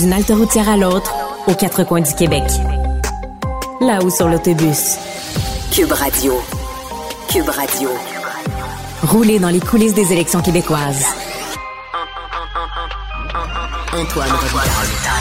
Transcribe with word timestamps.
D'une 0.00 0.12
halte 0.12 0.30
routière 0.30 0.68
à 0.68 0.76
l'autre, 0.76 1.12
aux 1.48 1.54
quatre 1.54 1.82
coins 1.82 2.00
du 2.00 2.14
Québec. 2.14 2.44
Là-haut 3.80 4.10
sur 4.10 4.28
l'autobus. 4.28 4.96
Cube 5.72 5.90
Radio. 5.90 6.40
Cube 7.28 7.48
Radio. 7.48 7.88
Rouler 9.02 9.40
dans 9.40 9.48
les 9.48 9.58
coulisses 9.58 9.94
des 9.94 10.12
élections 10.12 10.40
québécoises. 10.40 11.04
Antoine. 13.92 14.28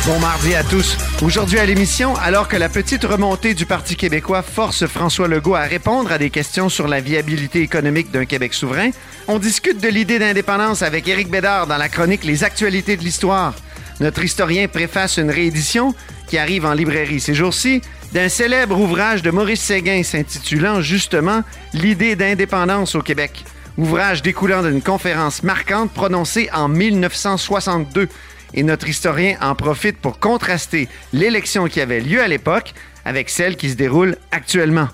Bon 0.05 0.19
mardi 0.19 0.53
à 0.53 0.63
tous. 0.63 0.95
Aujourd'hui 1.23 1.57
à 1.57 1.65
l'émission, 1.65 2.15
alors 2.17 2.47
que 2.47 2.57
la 2.57 2.69
petite 2.69 3.03
remontée 3.03 3.55
du 3.55 3.65
Parti 3.65 3.95
québécois 3.95 4.43
force 4.43 4.85
François 4.85 5.27
Legault 5.27 5.55
à 5.55 5.63
répondre 5.63 6.11
à 6.11 6.19
des 6.19 6.29
questions 6.29 6.69
sur 6.69 6.87
la 6.87 7.01
viabilité 7.01 7.61
économique 7.61 8.11
d'un 8.11 8.25
Québec 8.25 8.53
souverain, 8.53 8.91
on 9.27 9.39
discute 9.39 9.81
de 9.81 9.87
l'idée 9.87 10.19
d'indépendance 10.19 10.83
avec 10.83 11.07
Éric 11.07 11.31
Bédard 11.31 11.65
dans 11.65 11.77
la 11.77 11.89
chronique 11.89 12.23
Les 12.23 12.43
actualités 12.43 12.95
de 12.95 13.03
l'histoire. 13.03 13.55
Notre 13.99 14.23
historien 14.23 14.67
préface 14.67 15.17
une 15.17 15.31
réédition 15.31 15.93
qui 16.27 16.37
arrive 16.37 16.65
en 16.65 16.73
librairie 16.73 17.19
ces 17.19 17.33
jours-ci 17.33 17.81
d'un 18.13 18.29
célèbre 18.29 18.79
ouvrage 18.79 19.21
de 19.21 19.31
Maurice 19.31 19.61
Séguin 19.61 20.03
s'intitulant 20.03 20.81
justement 20.81 21.41
L'idée 21.73 22.15
d'indépendance 22.15 22.95
au 22.95 23.01
Québec. 23.01 23.43
Ouvrage 23.77 24.21
découlant 24.21 24.63
d'une 24.63 24.81
conférence 24.81 25.43
marquante 25.43 25.91
prononcée 25.91 26.49
en 26.53 26.67
1962. 26.67 28.07
Et 28.53 28.63
notre 28.63 28.87
historien 28.87 29.35
en 29.41 29.55
profite 29.55 29.97
pour 29.97 30.19
contraster 30.19 30.87
l'élection 31.11 31.67
qui 31.67 31.81
avait 31.81 31.99
lieu 31.99 32.21
à 32.21 32.27
l'époque 32.27 32.73
avec 33.03 33.29
celle 33.29 33.55
qui 33.55 33.69
se 33.69 33.75
déroule 33.75 34.15
actuellement. 34.31 34.87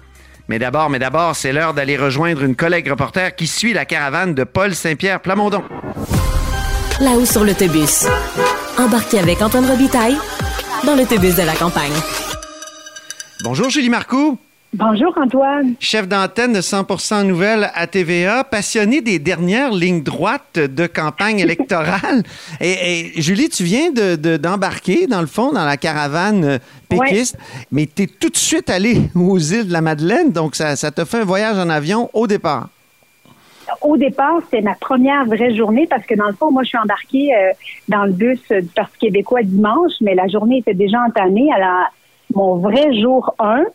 Mais 0.48 0.60
d'abord, 0.60 0.90
mais 0.90 1.00
d'abord, 1.00 1.36
c'est 1.36 1.54
l'heure 1.54 1.74
d'aller 1.74 1.98
rejoindre 1.98 2.44
une 2.44 2.56
collègue 2.56 2.90
reporter 2.90 3.36
qui 3.36 3.48
suit 3.48 3.74
la 3.74 3.86
caravane 3.86 4.34
de 4.34 4.44
Paul 4.44 4.76
Saint-Pierre 4.76 5.22
Plamondon. 5.22 5.64
Là-haut 7.00 7.26
sur 7.26 7.44
l'autobus. 7.44 8.06
Embarquez 8.78 9.20
avec 9.20 9.40
Antoine 9.40 9.66
Robitaille 9.68 10.18
dans 10.84 10.96
l'autobus 10.96 11.36
de 11.36 11.44
la 11.44 11.54
campagne. 11.54 11.94
Bonjour 13.44 13.70
Julie 13.70 13.90
Marcoux. 13.90 14.40
Bonjour 14.74 15.16
Antoine. 15.16 15.76
Chef 15.80 16.08
d'antenne 16.08 16.54
de 16.54 16.62
100% 16.62 17.28
Nouvelles 17.28 17.70
à 17.76 17.86
TVA, 17.86 18.44
passionné 18.44 19.02
des 19.02 19.20
dernières 19.20 19.72
lignes 19.72 20.02
droites 20.02 20.58
de 20.58 20.88
campagne 20.88 21.40
électorale. 21.40 22.24
et, 22.60 23.12
et, 23.18 23.22
Julie, 23.22 23.50
tu 23.50 23.64
viens 23.64 23.92
d'embarquer, 23.92 24.18
de, 24.18 24.38
d'embarquer 24.38 25.08
dans 25.08 25.22
le 25.22 25.28
fond, 25.28 25.54
dans 25.54 25.66
la 25.66 25.78
caravane 25.78 26.44
euh, 26.44 26.58
péquiste, 26.90 27.36
ouais. 27.36 27.66
mais 27.72 27.90
tu 27.96 28.04
es 28.04 28.08
tout 28.08 28.30
de 28.30 28.38
suite 28.38 28.72
allé 28.72 29.04
aux 29.16 29.38
îles 29.38 29.68
de 29.68 29.74
la 29.74 29.82
Madeleine, 29.82 30.32
donc 30.32 30.56
ça, 30.56 30.76
ça 30.76 30.90
te 30.90 31.06
fait 31.06 31.20
un 31.20 31.26
voyage 31.26 31.60
en 31.60 31.70
avion 31.70 32.10
au 32.14 32.26
départ. 32.26 32.70
Au 33.82 33.98
départ, 33.98 34.40
c'est 34.50 34.62
ma 34.62 34.76
première 34.76 35.26
vraie 35.26 35.56
journée 35.56 35.88
parce 35.88 36.06
que 36.06 36.16
dans 36.16 36.28
le 36.28 36.34
fond, 36.34 36.52
moi, 36.52 36.64
je 36.64 36.70
suis 36.70 36.78
embarquée 36.78 37.36
euh, 37.36 37.52
dans 37.90 38.06
le 38.06 38.12
bus 38.12 38.42
du 38.50 38.68
Parti 38.76 38.98
québécois 39.00 39.44
dimanche, 39.44 39.94
mais 40.02 40.16
la 40.16 40.28
journée 40.28 40.58
était 40.58 40.74
déjà 40.74 41.02
entamée. 41.02 41.50
Alors, 41.54 41.88
mon 42.34 42.58
vrai 42.58 42.94
jour 43.00 43.34
1, 43.40 43.66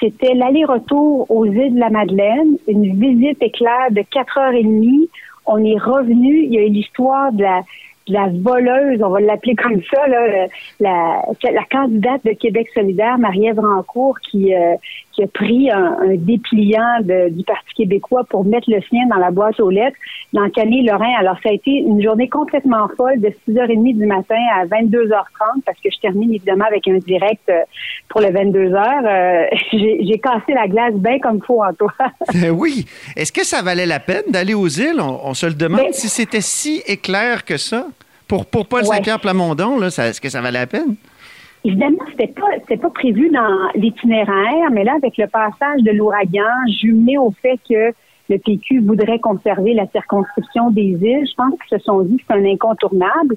c'était 0.00 0.34
l'aller-retour 0.34 1.30
aux 1.30 1.46
îles 1.46 1.74
de 1.74 1.80
la 1.80 1.90
Madeleine, 1.90 2.58
une 2.68 2.98
visite 2.98 3.42
éclair 3.42 3.90
de 3.90 4.02
4 4.02 4.38
heures 4.38 4.52
et 4.52 4.62
demie. 4.62 5.08
On 5.46 5.62
est 5.64 5.78
revenu, 5.78 6.44
il 6.44 6.54
y 6.54 6.58
a 6.58 6.62
eu 6.62 6.70
l'histoire 6.70 7.32
de 7.32 7.42
la, 7.42 7.62
de 8.08 8.12
la 8.12 8.28
voleuse, 8.28 9.02
on 9.02 9.08
va 9.08 9.20
l'appeler 9.20 9.54
comme 9.62 9.80
ça, 9.92 10.06
là, 10.06 10.46
la, 10.80 11.22
la, 11.42 11.64
candidate 11.70 12.24
de 12.24 12.32
Québec 12.32 12.68
solidaire, 12.74 13.18
Marie-Ève 13.18 13.60
Rancourt, 13.60 14.18
qui, 14.20 14.54
euh, 14.54 14.74
qui 15.16 15.22
a 15.22 15.26
pris 15.26 15.70
un, 15.70 15.96
un 16.02 16.14
dépliant 16.14 17.00
de, 17.02 17.30
du 17.30 17.42
Parti 17.42 17.74
québécois 17.74 18.24
pour 18.28 18.44
mettre 18.44 18.70
le 18.70 18.80
sien 18.82 19.06
dans 19.08 19.16
la 19.16 19.30
boîte 19.30 19.58
aux 19.60 19.70
lettres 19.70 19.96
dans 20.34 20.48
Camille 20.50 20.84
Lorrain. 20.84 21.14
Alors, 21.18 21.36
ça 21.42 21.48
a 21.48 21.52
été 21.52 21.70
une 21.70 22.02
journée 22.02 22.28
complètement 22.28 22.86
folle 22.96 23.20
de 23.20 23.28
6h30 23.48 23.96
du 23.96 24.06
matin 24.06 24.36
à 24.54 24.66
22h30 24.66 25.62
parce 25.64 25.78
que 25.82 25.88
je 25.90 25.98
termine 26.00 26.34
évidemment 26.34 26.66
avec 26.66 26.86
un 26.86 26.98
direct 26.98 27.48
euh, 27.48 27.62
pour 28.10 28.20
le 28.20 28.28
22h. 28.28 29.06
Euh, 29.06 29.56
J'ai 29.72 30.20
cassé 30.22 30.52
la 30.52 30.68
glace 30.68 30.94
bien 30.94 31.18
comme 31.18 31.40
faut 31.42 31.62
en 31.62 31.72
toi. 31.72 31.92
oui. 32.52 32.84
Est-ce 33.16 33.32
que 33.32 33.44
ça 33.44 33.62
valait 33.62 33.86
la 33.86 34.00
peine 34.00 34.24
d'aller 34.28 34.54
aux 34.54 34.68
îles? 34.68 35.00
On, 35.00 35.20
on 35.24 35.34
se 35.34 35.46
le 35.46 35.54
demande 35.54 35.80
Mais, 35.80 35.92
si 35.92 36.08
c'était 36.08 36.42
si 36.42 36.82
éclair 36.86 37.44
que 37.44 37.56
ça. 37.56 37.86
Pour, 38.28 38.44
pour 38.44 38.66
Paul 38.66 38.80
ouais. 38.80 38.86
Saint-Pierre 38.86 39.20
Plamondon, 39.20 39.80
est-ce 39.82 40.20
que 40.20 40.28
ça 40.28 40.40
valait 40.40 40.58
la 40.58 40.66
peine? 40.66 40.96
Évidemment, 41.66 41.98
c'était 42.10 42.28
pas 42.28 42.46
c'était 42.60 42.76
pas 42.76 42.90
prévu 42.90 43.28
dans 43.30 43.68
l'itinéraire, 43.74 44.70
mais 44.70 44.84
là, 44.84 44.94
avec 44.94 45.16
le 45.16 45.26
passage 45.26 45.82
de 45.82 45.90
l'ouragan, 45.90 46.54
jumelé 46.80 47.18
au 47.18 47.32
fait 47.42 47.58
que 47.68 47.92
le 48.28 48.38
PQ 48.38 48.82
voudrait 48.82 49.18
conserver 49.18 49.74
la 49.74 49.88
circonscription 49.88 50.70
des 50.70 50.96
îles, 51.00 51.26
je 51.28 51.34
pense 51.34 51.54
qu'ils 51.58 51.78
se 51.78 51.84
sont 51.84 52.02
dit 52.02 52.18
que 52.18 52.22
c'est 52.28 52.34
un 52.34 52.44
incontournable. 52.44 53.34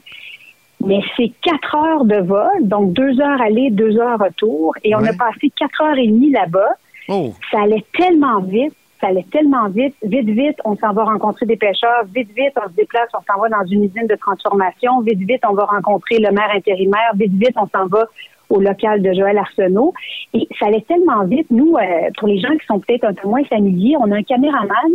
Mais 0.85 0.99
c'est 1.17 1.31
quatre 1.41 1.75
heures 1.75 2.05
de 2.05 2.17
vol, 2.17 2.67
donc 2.67 2.93
deux 2.93 3.19
heures 3.19 3.41
aller, 3.41 3.71
deux 3.71 3.97
heures 3.97 4.19
retour, 4.19 4.75
et 4.83 4.95
on 4.95 4.99
ouais. 4.99 5.09
a 5.09 5.13
passé 5.13 5.51
quatre 5.57 5.81
heures 5.81 5.97
et 5.97 6.07
demie 6.07 6.29
là-bas. 6.29 6.73
Oh. 7.09 7.33
Ça 7.51 7.63
allait 7.63 7.83
tellement 7.97 8.41
vite 8.41 8.75
ça 8.99 9.07
allait 9.07 9.25
tellement 9.31 9.69
vite. 9.69 9.95
Vite, 10.03 10.29
vite, 10.29 10.57
on 10.65 10.75
s'en 10.75 10.93
va 10.93 11.05
rencontrer 11.05 11.45
des 11.45 11.55
pêcheurs. 11.55 12.03
Vite, 12.13 12.29
vite, 12.35 12.53
on 12.63 12.69
se 12.69 12.75
déplace, 12.75 13.09
on 13.13 13.21
s'en 13.31 13.39
va 13.39 13.49
dans 13.49 13.65
une 13.65 13.85
usine 13.85 14.07
de 14.07 14.15
transformation. 14.15 15.01
Vite, 15.01 15.19
vite, 15.19 15.41
on 15.49 15.53
va 15.53 15.65
rencontrer 15.65 16.19
le 16.19 16.31
maire 16.31 16.51
intérimaire. 16.53 17.11
Vite, 17.15 17.33
vite, 17.33 17.55
on 17.55 17.67
s'en 17.67 17.87
va 17.87 18.05
au 18.49 18.59
local 18.59 19.01
de 19.01 19.13
Joël 19.13 19.37
Arsenault. 19.37 19.93
Et 20.33 20.47
ça 20.59 20.67
allait 20.67 20.85
tellement 20.87 21.23
vite. 21.25 21.47
Nous, 21.49 21.75
euh, 21.75 22.09
pour 22.17 22.27
les 22.27 22.39
gens 22.39 22.51
qui 22.51 22.65
sont 22.65 22.79
peut-être 22.79 23.05
un 23.05 23.13
peu 23.13 23.27
moins 23.27 23.43
familiers, 23.45 23.95
on 23.99 24.11
a 24.11 24.17
un 24.17 24.23
caméraman 24.23 24.91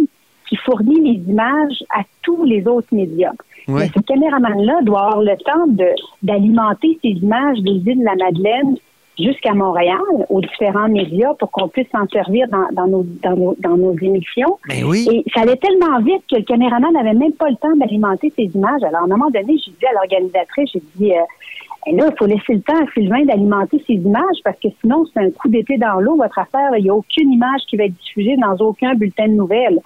qui 0.49 0.57
fournit 0.57 1.01
les 1.01 1.31
images 1.31 1.83
à 1.91 2.03
tous 2.23 2.45
les 2.45 2.67
autres 2.67 2.89
médias. 2.93 3.33
Ouais. 3.69 3.85
Mais 3.85 3.91
ce 3.95 4.01
caméraman-là 4.01 4.81
doit 4.83 5.07
avoir 5.07 5.23
le 5.23 5.37
temps 5.39 5.89
d'alimenter 6.23 6.99
ces 7.03 7.11
images 7.11 7.59
des 7.61 7.71
îles 7.71 8.01
de 8.01 8.05
la 8.05 8.17
Madeleine 8.17 8.77
jusqu'à 9.19 9.55
Montréal, 9.55 9.99
aux 10.29 10.41
différents 10.41 10.89
médias, 10.89 11.35
pour 11.35 11.51
qu'on 11.51 11.69
puisse 11.69 11.89
s'en 11.91 12.07
servir 12.09 12.49
dans, 12.49 12.67
dans, 12.73 12.87
nos, 12.87 13.07
dans, 13.23 13.37
nos, 13.37 13.57
dans 13.59 13.77
nos 13.77 13.97
émissions. 13.99 14.59
Mais 14.69 14.83
oui. 14.83 15.07
Et 15.11 15.25
ça 15.33 15.43
allait 15.43 15.57
tellement 15.57 16.01
vite 16.01 16.23
que 16.31 16.37
le 16.37 16.43
caméraman 16.43 16.93
n'avait 16.93 17.15
même 17.15 17.33
pas 17.33 17.49
le 17.49 17.57
temps 17.57 17.77
d'alimenter 17.77 18.33
ses 18.37 18.51
images. 18.55 18.83
Alors, 18.83 19.03
à 19.03 19.05
un 19.05 19.09
moment 19.09 19.31
donné, 19.31 19.57
j'ai 19.65 19.71
dit 19.71 19.87
à 19.87 19.93
l'organisatrice, 19.93 20.71
j'ai 20.75 20.83
dit, 20.97 21.13
euh, 21.13 21.93
là, 21.93 22.09
il 22.11 22.17
faut 22.19 22.27
laisser 22.27 22.55
le 22.55 22.61
temps 22.63 22.79
à 22.79 22.91
Sylvain 22.93 23.25
d'alimenter 23.25 23.83
ses 23.87 23.95
images 23.95 24.39
parce 24.43 24.59
que 24.59 24.69
sinon, 24.81 25.05
c'est 25.13 25.21
un 25.21 25.31
coup 25.31 25.49
d'épée 25.49 25.79
dans 25.79 26.01
l'eau, 26.01 26.17
votre 26.17 26.39
affaire. 26.39 26.71
Il 26.77 26.85
n'y 26.85 26.91
a 26.91 26.95
aucune 26.95 27.33
image 27.33 27.61
qui 27.69 27.77
va 27.77 27.85
être 27.85 27.95
diffusée 27.95 28.37
dans 28.37 28.57
aucun 28.65 28.95
bulletin 28.95 29.29
de 29.29 29.35
nouvelles. 29.35 29.79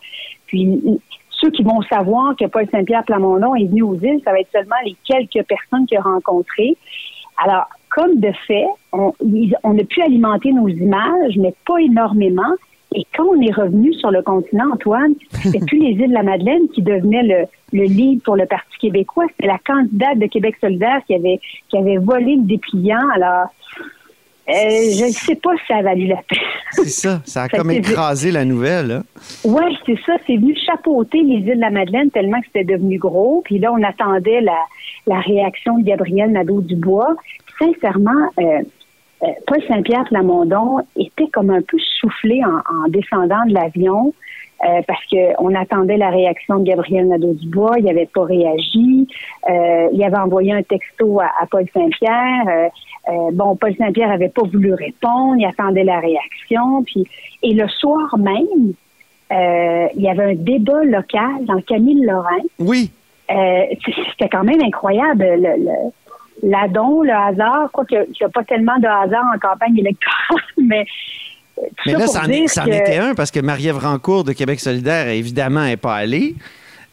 Puis, 0.46 0.80
ceux 1.30 1.50
qui 1.50 1.62
vont 1.62 1.82
savoir 1.82 2.34
que 2.36 2.46
Paul 2.46 2.66
Saint-Pierre 2.70 3.04
Plamondon 3.04 3.54
est 3.54 3.66
venu 3.66 3.82
aux 3.82 3.94
îles, 3.94 4.20
ça 4.24 4.32
va 4.32 4.40
être 4.40 4.50
seulement 4.50 4.76
les 4.84 4.96
quelques 5.04 5.46
personnes 5.46 5.86
qu'il 5.86 5.98
a 5.98 6.02
rencontrées. 6.02 6.76
Alors, 7.36 7.66
comme 7.98 8.20
de 8.20 8.30
fait, 8.46 8.66
on, 8.92 9.12
on, 9.64 9.78
a 9.78 9.84
pu 9.84 10.00
alimenter 10.02 10.52
nos 10.52 10.68
images, 10.68 11.36
mais 11.36 11.52
pas 11.66 11.78
énormément. 11.80 12.54
Et 12.94 13.04
quand 13.16 13.24
on 13.24 13.40
est 13.42 13.52
revenu 13.52 13.92
sur 13.94 14.10
le 14.12 14.22
continent, 14.22 14.66
Antoine, 14.72 15.14
c'était 15.42 15.58
plus 15.66 15.78
les 15.80 15.90
îles 16.02 16.08
de 16.10 16.14
la 16.14 16.22
Madeleine 16.22 16.68
qui 16.74 16.80
devenaient 16.82 17.24
le, 17.24 17.44
le 17.78 17.84
lead 17.84 18.22
pour 18.22 18.36
le 18.36 18.46
Parti 18.46 18.78
québécois, 18.80 19.26
c'était 19.32 19.48
la 19.48 19.58
candidate 19.66 20.18
de 20.18 20.26
Québec 20.26 20.54
solidaire 20.60 21.00
qui 21.06 21.14
avait, 21.14 21.40
qui 21.68 21.76
avait 21.76 21.98
volé 21.98 22.36
le 22.36 22.42
dépliant. 22.44 23.06
Alors, 23.16 23.48
Euh, 24.48 24.52
je 24.98 25.04
ne 25.04 25.10
sais 25.10 25.34
pas 25.34 25.50
si 25.58 25.66
ça 25.68 25.76
a 25.76 25.82
valu 25.82 26.06
la 26.06 26.22
peine. 26.28 26.38
C'est 26.70 26.88
ça, 26.88 27.20
ça 27.26 27.42
a 27.42 27.48
Ça 27.50 27.58
comme 27.58 27.70
écrasé 27.70 28.30
la 28.30 28.46
nouvelle. 28.46 28.90
hein. 28.92 29.02
Oui, 29.44 29.76
c'est 29.84 29.98
ça. 30.06 30.14
C'est 30.26 30.36
venu 30.36 30.56
chapeauter 30.64 31.20
les 31.22 31.40
îles 31.48 31.56
de 31.56 31.60
la 31.60 31.68
Madeleine 31.70 32.10
tellement 32.10 32.40
que 32.40 32.46
c'était 32.46 32.64
devenu 32.74 32.96
gros. 32.96 33.42
Puis 33.44 33.58
là, 33.58 33.70
on 33.74 33.82
attendait 33.82 34.40
la, 34.40 34.56
la 35.06 35.20
réaction 35.20 35.76
de 35.78 35.84
Gabriel 35.84 36.30
Nadeau-Dubois. 36.32 37.14
Sincèrement, 37.58 38.30
euh, 38.38 38.62
euh, 39.22 39.26
Paul 39.46 39.62
Saint-Pierre 39.66 40.04
Plamondon 40.04 40.78
était 40.96 41.28
comme 41.32 41.50
un 41.50 41.62
peu 41.62 41.78
soufflé 42.00 42.40
en, 42.44 42.58
en 42.58 42.88
descendant 42.88 43.44
de 43.46 43.54
l'avion. 43.54 44.12
euh, 44.64 44.82
parce 44.88 45.04
qu'on 45.06 45.54
attendait 45.54 45.96
la 45.96 46.10
réaction 46.10 46.58
de 46.58 46.64
Gabriel 46.64 47.06
Nadeau-Dubois, 47.08 47.76
il 47.78 47.84
n'avait 47.84 48.06
pas 48.12 48.24
réagi. 48.24 49.06
Euh, 49.48 49.88
il 49.92 50.02
avait 50.02 50.18
envoyé 50.18 50.52
un 50.52 50.62
texto 50.62 51.20
à, 51.20 51.26
à 51.40 51.46
Paul 51.46 51.64
Saint-Pierre. 51.72 52.70
Euh, 53.08 53.30
bon, 53.32 53.54
Paul 53.56 53.74
Saint-Pierre 53.76 54.10
avait 54.10 54.28
pas 54.30 54.42
voulu 54.52 54.74
répondre, 54.74 55.36
il 55.38 55.46
attendait 55.46 55.84
la 55.84 56.00
réaction. 56.00 56.82
Puis, 56.84 57.04
et 57.42 57.54
le 57.54 57.68
soir 57.68 58.16
même, 58.18 58.72
il 59.30 60.02
y 60.02 60.08
avait 60.08 60.32
un 60.32 60.34
débat 60.34 60.82
local 60.84 61.44
dans 61.46 61.60
Camille 61.62 62.04
Lorrain. 62.04 62.42
Oui, 62.58 62.90
C'était 63.28 64.28
quand 64.30 64.44
même 64.44 64.60
incroyable. 64.62 65.24
Le, 65.24 65.56
le, 65.66 65.92
l'adon, 66.42 67.02
le 67.02 67.12
hasard, 67.12 67.70
quoi 67.72 67.84
qu'il 67.84 67.98
n'y 67.98 68.24
a 68.24 68.28
pas 68.28 68.44
tellement 68.44 68.78
de 68.78 68.86
hasard 68.86 69.24
en 69.34 69.38
campagne 69.38 69.76
électorale, 69.78 70.42
mais 70.58 70.84
euh, 71.58 71.62
mais 71.86 71.92
ça 71.92 71.98
là, 71.98 72.04
pour 72.04 72.14
c'en 72.14 72.24
dire 72.26 72.44
est- 72.44 72.48
c'en 72.48 72.64
que- 72.64 72.70
était 72.70 72.98
un 72.98 73.14
parce 73.14 73.30
que 73.30 73.40
Marie-Ève 73.40 73.78
Rancourt 73.78 74.24
de 74.24 74.32
Québec 74.32 74.60
solidaire, 74.60 75.08
évidemment, 75.08 75.64
n'est 75.64 75.76
pas 75.76 75.96
allée. 75.96 76.34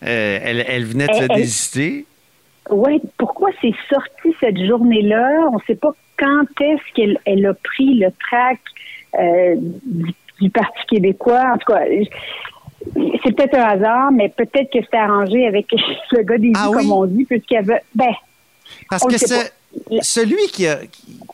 Euh, 0.03 0.39
elle, 0.43 0.65
elle 0.67 0.85
venait 0.85 1.05
de 1.07 1.11
Elle- 1.11 1.17
se 1.17 1.23
elle- 1.23 1.35
désister. 1.35 2.05
Oui, 2.71 2.99
pourquoi 3.17 3.49
c'est 3.61 3.73
sorti 3.89 4.35
cette 4.39 4.57
journée-là? 4.65 5.49
On 5.51 5.57
ne 5.57 5.61
sait 5.67 5.75
pas 5.75 5.91
quand 6.17 6.45
est-ce 6.61 6.93
qu'elle 6.95 7.19
elle 7.25 7.45
a 7.45 7.53
pris 7.53 7.99
le 7.99 8.07
trac 8.11 8.57
euh, 9.19 9.55
du, 9.85 10.13
du 10.41 10.49
Parti 10.49 10.79
québécois. 10.89 11.43
En 11.53 11.57
tout 11.59 11.71
cas, 11.71 11.81
c'est 13.23 13.35
peut-être 13.35 13.55
un 13.55 13.63
hasard, 13.65 14.11
mais 14.11 14.29
peut-être 14.29 14.71
que 14.71 14.81
c'était 14.81 14.97
arrangé 14.97 15.45
avec 15.47 15.67
le 16.11 16.23
gars 16.23 16.37
des 16.39 16.51
Ah 16.55 16.69
oui? 16.71 16.77
comme 16.77 16.91
on 16.91 17.05
dit, 17.05 17.25
puisqu'il 17.25 17.53
y 17.53 17.57
avait... 17.57 17.81
Ben, 17.93 18.13
Parce 18.89 19.03
On 19.03 19.07
que 19.07 19.17
celui 20.01 20.47
qui 20.51 20.67
a, 20.67 20.79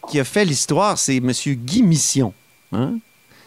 qui- 0.10 0.20
a 0.20 0.24
fait 0.24 0.46
l'histoire, 0.46 0.98
c'est 0.98 1.18
M. 1.18 1.32
Guy 1.32 1.84
Mission. 1.84 2.34
hein? 2.72 2.94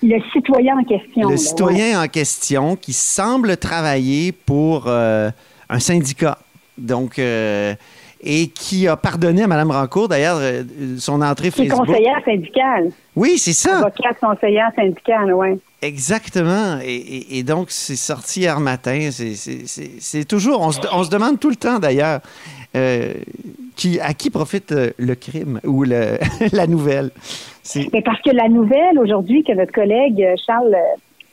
le 0.02 0.18
citoyen 0.34 0.76
en 0.78 0.84
question. 0.84 1.22
Le 1.22 1.22
là, 1.22 1.30
ouais. 1.30 1.36
citoyen 1.38 2.02
en 2.02 2.08
question 2.08 2.76
qui 2.76 2.92
semble 2.92 3.56
travailler 3.56 4.32
pour 4.32 4.84
euh, 4.86 5.30
un 5.70 5.78
syndicat. 5.80 6.38
Donc, 6.76 7.18
euh, 7.18 7.74
et 8.20 8.48
qui 8.48 8.86
a 8.86 8.96
pardonné 8.96 9.42
à 9.42 9.46
Mme 9.46 9.70
Rancourt, 9.70 10.08
d'ailleurs, 10.08 10.36
euh, 10.40 10.62
son 10.98 11.22
entrée 11.22 11.50
Qui 11.50 11.62
est 11.62 11.66
Facebook. 11.68 11.86
conseillère 11.86 12.20
syndicale. 12.24 12.90
Oui, 13.16 13.38
c'est 13.38 13.52
ça. 13.54 13.78
Avocate 13.78 14.18
conseillère 14.20 14.70
syndicale, 14.76 15.32
oui. 15.32 15.58
Exactement. 15.80 16.78
Et, 16.82 16.94
et- 16.96 17.38
et 17.38 17.42
donc, 17.42 17.70
c'est 17.70 17.96
sorti 17.96 18.40
hier 18.40 18.60
matin. 18.60 19.08
C'est- 19.10 20.24
toujours. 20.26 20.60
On 20.60 20.72
se, 20.72 20.80
on 20.92 21.02
se 21.04 21.10
demande 21.10 21.38
tout 21.40 21.50
le 21.50 21.56
temps, 21.56 21.78
d'ailleurs, 21.78 22.20
euh, 22.76 23.14
qui, 23.76 24.00
à 24.00 24.14
qui 24.14 24.30
profite 24.30 24.72
euh, 24.72 24.90
le 24.98 25.14
crime 25.14 25.60
ou 25.64 25.84
le- 25.84 26.18
la 26.52 26.66
nouvelle? 26.66 27.10
Mais 27.92 28.02
parce 28.02 28.20
que 28.22 28.30
la 28.30 28.48
nouvelle 28.48 28.98
aujourd'hui 28.98 29.42
que 29.44 29.52
notre 29.52 29.72
collègue 29.72 30.22
euh, 30.22 30.34
Charles 30.46 30.76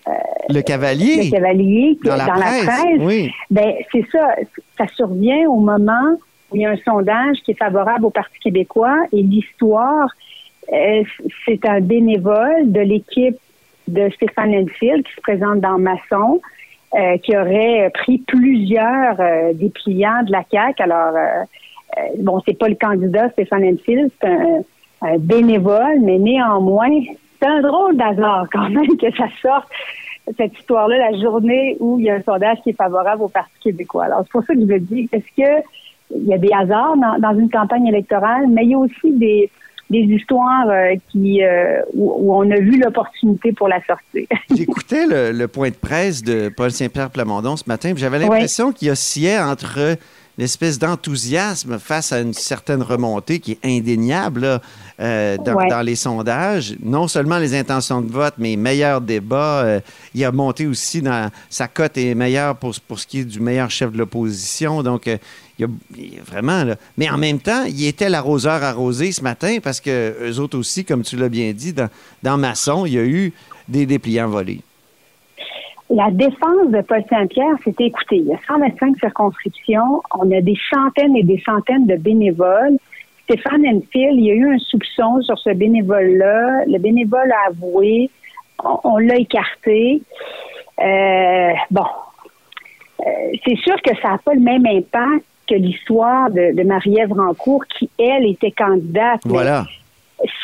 euh, 0.08 0.12
le 0.50 0.62
cavalier. 0.62 1.26
Le 1.26 1.32
Cavalier 1.32 1.98
qui- 2.02 2.08
Dans 2.10 2.16
la 2.16 2.26
presse, 2.28 2.70
oui. 3.00 3.32
ben 3.52 3.74
c'est 3.92 4.06
ça, 4.12 4.36
ça 4.78 4.86
survient 4.96 5.48
au 5.48 5.60
moment 5.60 6.18
où 6.50 6.56
il 6.56 6.62
y 6.62 6.66
a 6.66 6.72
un 6.72 6.78
sondage 6.84 7.38
qui 7.46 7.52
est 7.52 7.58
favorable 7.60 8.06
au 8.06 8.10
Parti 8.10 8.40
québécois 8.40 8.98
et 9.14 9.22
l'histoire, 9.22 10.10
euh, 10.74 11.04
c'est 11.46 11.64
un 11.68 11.82
bénévole 11.82 12.72
de 12.72 12.80
l'équipe 12.82 13.38
de 13.88 14.10
Stéphane 14.16 14.56
Enfield 14.56 15.06
qui 15.06 15.14
se 15.16 15.22
présente 15.22 15.60
dans 15.60 15.78
Masson, 15.78 16.42
euh, 16.96 17.18
qui 17.20 17.38
aurait 17.38 17.90
pris 17.94 18.18
plusieurs 18.20 19.18
dépliants 19.54 20.24
de 20.26 20.32
la 20.32 20.44
CAQ. 20.52 20.82
Alors, 20.84 21.14
bon, 22.20 22.42
c'est 22.46 22.58
pas 22.58 22.70
le 22.70 22.76
candidat 22.76 23.30
Stéphane 23.32 23.64
Enfield, 23.64 24.12
c'est 24.20 24.28
un, 24.28 24.62
un 25.02 25.18
bénévole, 25.18 26.00
mais 26.02 26.18
néanmoins, 26.18 26.90
c'est 27.42 27.48
un 27.48 27.62
drôle 27.62 27.98
d'hasard 27.98 28.48
quand 28.52 28.70
même 28.70 28.98
que 28.98 29.12
ça 29.16 29.28
sorte 29.42 29.68
cette 30.38 30.58
histoire-là 30.58 31.12
la 31.12 31.20
journée 31.20 31.78
où 31.80 32.00
il 32.00 32.06
y 32.06 32.10
a 32.10 32.16
un 32.16 32.22
sondage 32.22 32.60
qui 32.64 32.70
est 32.70 32.74
favorable 32.74 33.24
au 33.24 33.28
Parti 33.28 33.52
québécois. 33.62 34.06
Alors, 34.06 34.22
c'est 34.24 34.32
pour 34.32 34.44
ça 34.44 34.54
que 34.54 34.62
je 34.62 34.66
le 34.66 34.80
dis. 34.80 35.10
Est-ce 35.12 35.26
que 35.36 35.64
il 36.16 36.26
y 36.26 36.34
a 36.34 36.38
des 36.38 36.52
hasards 36.52 36.98
dans, 36.98 37.20
dans 37.20 37.40
une 37.40 37.50
campagne 37.50 37.88
électorale, 37.88 38.48
mais 38.50 38.66
il 38.66 38.72
y 38.72 38.74
a 38.74 38.78
aussi 38.78 39.12
des, 39.14 39.50
des 39.90 40.00
histoires 40.00 40.68
euh, 40.70 40.96
qui 41.10 41.42
euh, 41.42 41.82
où, 41.94 42.14
où 42.18 42.36
on 42.36 42.52
a 42.52 42.58
vu 42.58 42.80
l'opportunité 42.80 43.54
pour 43.54 43.70
la 43.70 43.82
sortir. 43.86 44.28
J'écoutais 44.56 45.06
le, 45.08 45.32
le 45.32 45.48
point 45.48 45.70
de 45.70 45.76
presse 45.76 46.22
de 46.22 46.50
Paul 46.50 46.72
Saint-Pierre 46.72 47.12
Plamondon 47.12 47.56
ce 47.56 47.64
matin, 47.68 47.94
j'avais 47.96 48.20
l'impression 48.20 48.72
qu'il 48.74 48.92
oscillait 48.92 49.40
entre 49.40 49.98
l'espèce 50.38 50.80
d'enthousiasme 50.80 51.78
face 51.80 52.12
à 52.12 52.20
une 52.20 52.34
certaine 52.34 52.82
remontée 52.82 53.40
qui 53.40 53.52
est 53.54 53.60
indéniable 53.66 54.42
là, 54.42 54.62
euh, 55.00 55.38
dans, 55.38 55.56
Ouais. 55.56 55.70
dans 55.70 55.82
les 55.82 55.96
sondages. 55.96 56.76
Non 56.82 57.08
seulement 57.08 57.38
les 57.38 57.54
intentions 57.56 58.02
de 58.02 58.12
vote, 58.12 58.36
mais 58.38 58.56
meilleur 58.56 59.02
débat. 59.02 59.64
Euh, 59.64 59.80
il 60.16 60.24
a 60.24 60.32
monté 60.32 60.68
aussi 60.68 61.02
dans 61.02 61.30
sa 61.50 61.68
cote 61.68 61.98
est 61.98 62.16
meilleure 62.16 62.56
pour, 62.56 62.74
pour 62.88 63.00
ce 63.00 63.08
qui 63.08 63.20
est 63.20 63.26
du 63.26 63.40
meilleur 63.40 63.70
chef 63.70 63.92
de 63.92 63.98
l'opposition. 63.98 64.84
Donc, 64.84 65.08
euh, 65.08 65.18
il 65.60 65.64
y 65.64 65.66
a, 65.66 65.70
il 65.98 66.14
y 66.16 66.20
a 66.20 66.24
vraiment. 66.24 66.64
Là. 66.64 66.76
Mais 66.98 67.10
en 67.10 67.18
même 67.18 67.40
temps, 67.40 67.64
il 67.66 67.86
était 67.86 68.10
l'arroseur 68.10 68.64
arrosé 68.64 69.12
ce 69.12 69.22
matin 69.22 69.58
parce 69.62 69.80
que 69.80 70.16
eux 70.24 70.40
autres 70.40 70.58
aussi, 70.58 70.86
comme 70.86 71.04
tu 71.04 71.18
l'as 71.18 71.30
bien 71.30 71.52
dit, 71.52 71.74
dans, 71.74 71.90
dans 72.24 72.38
Masson, 72.38 72.86
il 72.86 72.94
y 72.94 72.98
a 73.00 73.04
eu 73.04 73.34
des 73.68 73.86
dépliants 73.86 74.30
volés. 74.30 74.62
La 75.94 76.10
défense 76.10 76.70
de 76.70 76.82
Paul 76.82 77.04
Saint-Pierre, 77.10 77.56
c'était 77.66 77.86
écoutez, 77.86 78.18
il 78.18 78.28
y 78.28 78.34
a 78.34 78.40
125 78.48 78.98
circonscriptions, 78.98 80.02
on 80.18 80.32
a 80.32 80.40
des 80.42 80.58
centaines 80.74 81.18
et 81.18 81.24
des 81.24 81.42
centaines 81.46 81.86
de 81.86 81.96
bénévoles. 81.96 82.78
Stéphane 83.24 83.66
Enfield, 83.66 84.16
il 84.18 84.26
y 84.26 84.32
a 84.32 84.34
eu 84.36 84.54
un 84.54 84.58
soupçon 84.60 85.22
sur 85.22 85.38
ce 85.38 85.50
bénévole-là. 85.50 86.64
Le 86.68 86.78
bénévole 86.80 87.32
a 87.32 87.50
avoué, 87.50 88.10
on, 88.64 88.80
on 88.86 88.98
l'a 88.98 89.16
écarté. 89.16 90.02
Euh, 90.80 91.52
bon, 91.70 91.86
Euh, 93.02 93.32
c'est 93.46 93.58
sûr 93.58 93.82
que 93.82 93.96
ça 94.02 94.10
n'a 94.10 94.18
pas 94.20 94.34
le 94.34 94.42
même 94.42 94.66
impact 94.66 95.26
que 95.50 95.56
l'histoire 95.56 96.30
de, 96.30 96.56
de 96.56 96.64
Marie-Ève 96.64 97.12
Rancourt, 97.14 97.66
qui, 97.66 97.90
elle, 97.98 98.26
était 98.28 98.52
candidate. 98.52 99.22
Mais 99.26 99.32
Voilà. 99.32 99.66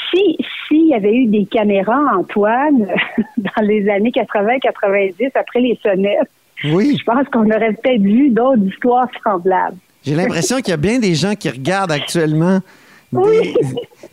si 0.10 0.38
s'il 0.88 0.92
y 0.92 0.96
avait 0.96 1.14
eu 1.16 1.26
des 1.26 1.46
caméras, 1.46 2.00
Antoine, 2.18 2.88
dans 3.38 3.62
les 3.64 3.90
années 3.90 4.12
80-90, 4.12 5.32
après 5.36 5.60
les 5.60 5.78
sonnettes, 5.84 6.30
Oui. 6.66 6.96
je 6.98 7.04
pense 7.04 7.28
qu'on 7.32 7.46
aurait 7.50 7.74
peut-être 7.74 8.02
vu 8.02 8.30
d'autres 8.30 8.64
histoires 8.66 9.08
semblables. 9.24 9.78
J'ai 10.06 10.16
l'impression 10.16 10.58
qu'il 10.58 10.70
y 10.70 10.74
a 10.74 10.78
bien 10.78 11.00
des 11.00 11.14
gens 11.16 11.36
qui 11.36 11.50
regardent 11.50 11.92
actuellement 11.92 12.60
des, 13.12 13.20
Oui. 13.20 13.54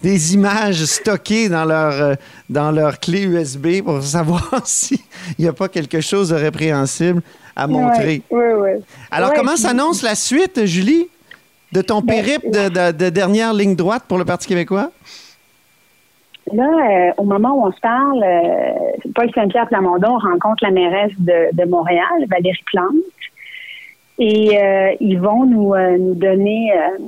des 0.03 0.35
images 0.35 0.85
stockées 0.85 1.49
dans 1.49 1.65
leur, 1.65 1.93
euh, 2.03 2.15
dans 2.51 2.71
leur 2.73 2.99
clé 2.99 3.23
USB 3.25 3.83
pour 3.85 4.03
savoir 4.03 4.51
s'il 4.65 4.99
n'y 5.39 5.47
a 5.47 5.53
pas 5.53 5.69
quelque 5.69 6.01
chose 6.01 6.31
de 6.31 6.35
répréhensible 6.37 7.23
à 7.55 7.67
montrer. 7.69 8.23
Oui, 8.31 8.41
oui, 8.57 8.73
oui. 8.77 8.85
Alors, 9.13 9.33
comment 9.33 9.57
s'annonce 9.57 10.03
la 10.03 10.15
suite, 10.17 10.65
Julie, 10.65 11.07
de 11.73 11.83
ton 11.83 12.01
Ben, 12.01 12.17
périple 12.17 12.51
de, 12.51 12.69
de- 12.69 12.97
de 13.05 13.11
dernière 13.11 13.53
ligne 13.55 13.77
droite 13.77 14.05
pour 14.09 14.19
le 14.19 14.25
Parti 14.25 14.49
québécois? 14.49 14.91
Là, 16.53 16.65
euh, 16.65 17.13
au 17.17 17.25
moment 17.25 17.55
où 17.55 17.67
on 17.67 17.73
se 17.73 17.81
parle, 17.81 18.23
euh, 18.23 19.11
Paul 19.15 19.31
Saint-Pierre 19.35 19.67
Plamondon 19.69 20.19
rencontre 20.19 20.63
la 20.63 20.71
mairesse 20.71 21.13
de, 21.19 21.55
de 21.55 21.69
Montréal, 21.69 22.27
Valérie 22.29 22.63
Plante, 22.67 22.95
et 24.19 24.59
euh, 24.59 24.93
ils 25.01 25.19
vont 25.19 25.47
nous, 25.47 25.75
euh, 25.75 25.97
nous 25.99 26.15
donner, 26.15 26.73
euh, 26.73 26.99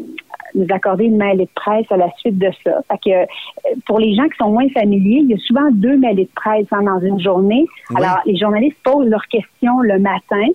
nous 0.55 0.67
accorder 0.71 1.05
une 1.05 1.19
mêlée 1.19 1.45
de 1.45 1.51
presse 1.55 1.87
à 1.91 1.97
la 1.97 2.11
suite 2.17 2.39
de 2.39 2.51
ça. 2.65 2.81
Fait 2.91 2.99
que, 3.05 3.11
euh, 3.11 3.75
pour 3.87 3.99
les 3.99 4.15
gens 4.15 4.25
qui 4.25 4.37
sont 4.39 4.51
moins 4.51 4.69
familiers, 4.71 5.21
il 5.23 5.31
y 5.31 5.35
a 5.35 5.39
souvent 5.39 5.71
deux 5.71 5.97
mêlées 5.97 6.25
de 6.25 6.31
presse 6.35 6.67
hein, 6.73 6.83
dans 6.83 7.01
une 7.01 7.21
journée. 7.21 7.67
Oui. 7.91 7.97
Alors, 7.97 8.19
les 8.25 8.37
journalistes 8.37 8.79
posent 8.83 9.09
leurs 9.09 9.27
questions 9.29 9.81
le 9.81 9.99
matin, 9.99 10.49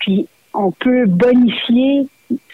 puis 0.00 0.26
on 0.52 0.72
peut 0.72 1.06
bonifier 1.06 2.06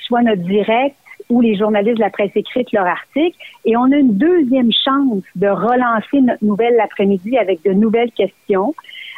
soit 0.02 0.22
notre 0.22 0.42
direct 0.42 0.96
ou 1.28 1.40
les 1.40 1.56
journalistes 1.56 1.96
de 1.96 2.02
la 2.02 2.10
presse 2.10 2.30
écrite 2.34 2.72
leur 2.72 2.86
article. 2.86 3.36
Et 3.64 3.76
on 3.76 3.90
a 3.90 3.96
une 3.96 4.16
deuxième 4.16 4.70
chance 4.72 5.22
de 5.34 5.48
relancer 5.48 6.20
notre 6.20 6.44
nouvelle 6.44 6.76
l'après-midi 6.76 7.36
avec 7.38 7.62
de 7.64 7.72
nouvelles 7.72 8.12
questions. 8.12 8.74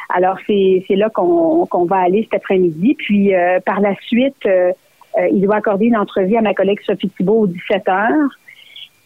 Alors, 0.09 0.37
c'est 0.47 0.83
là 0.95 1.09
qu'on 1.09 1.67
qu'on 1.67 1.85
va 1.85 1.97
aller 1.97 2.23
cet 2.23 2.41
après-midi. 2.41 2.95
Puis, 2.95 3.35
euh, 3.35 3.59
par 3.63 3.79
la 3.79 3.93
suite, 4.01 4.43
euh, 4.47 4.71
euh, 5.19 5.27
il 5.31 5.41
doit 5.41 5.57
accorder 5.57 5.85
une 5.85 5.97
entrevue 5.97 6.35
à 6.35 6.41
ma 6.41 6.53
collègue 6.53 6.79
Sophie 6.85 7.09
Thibault 7.09 7.41
aux 7.41 7.47
17 7.47 7.87
heures. 7.89 8.39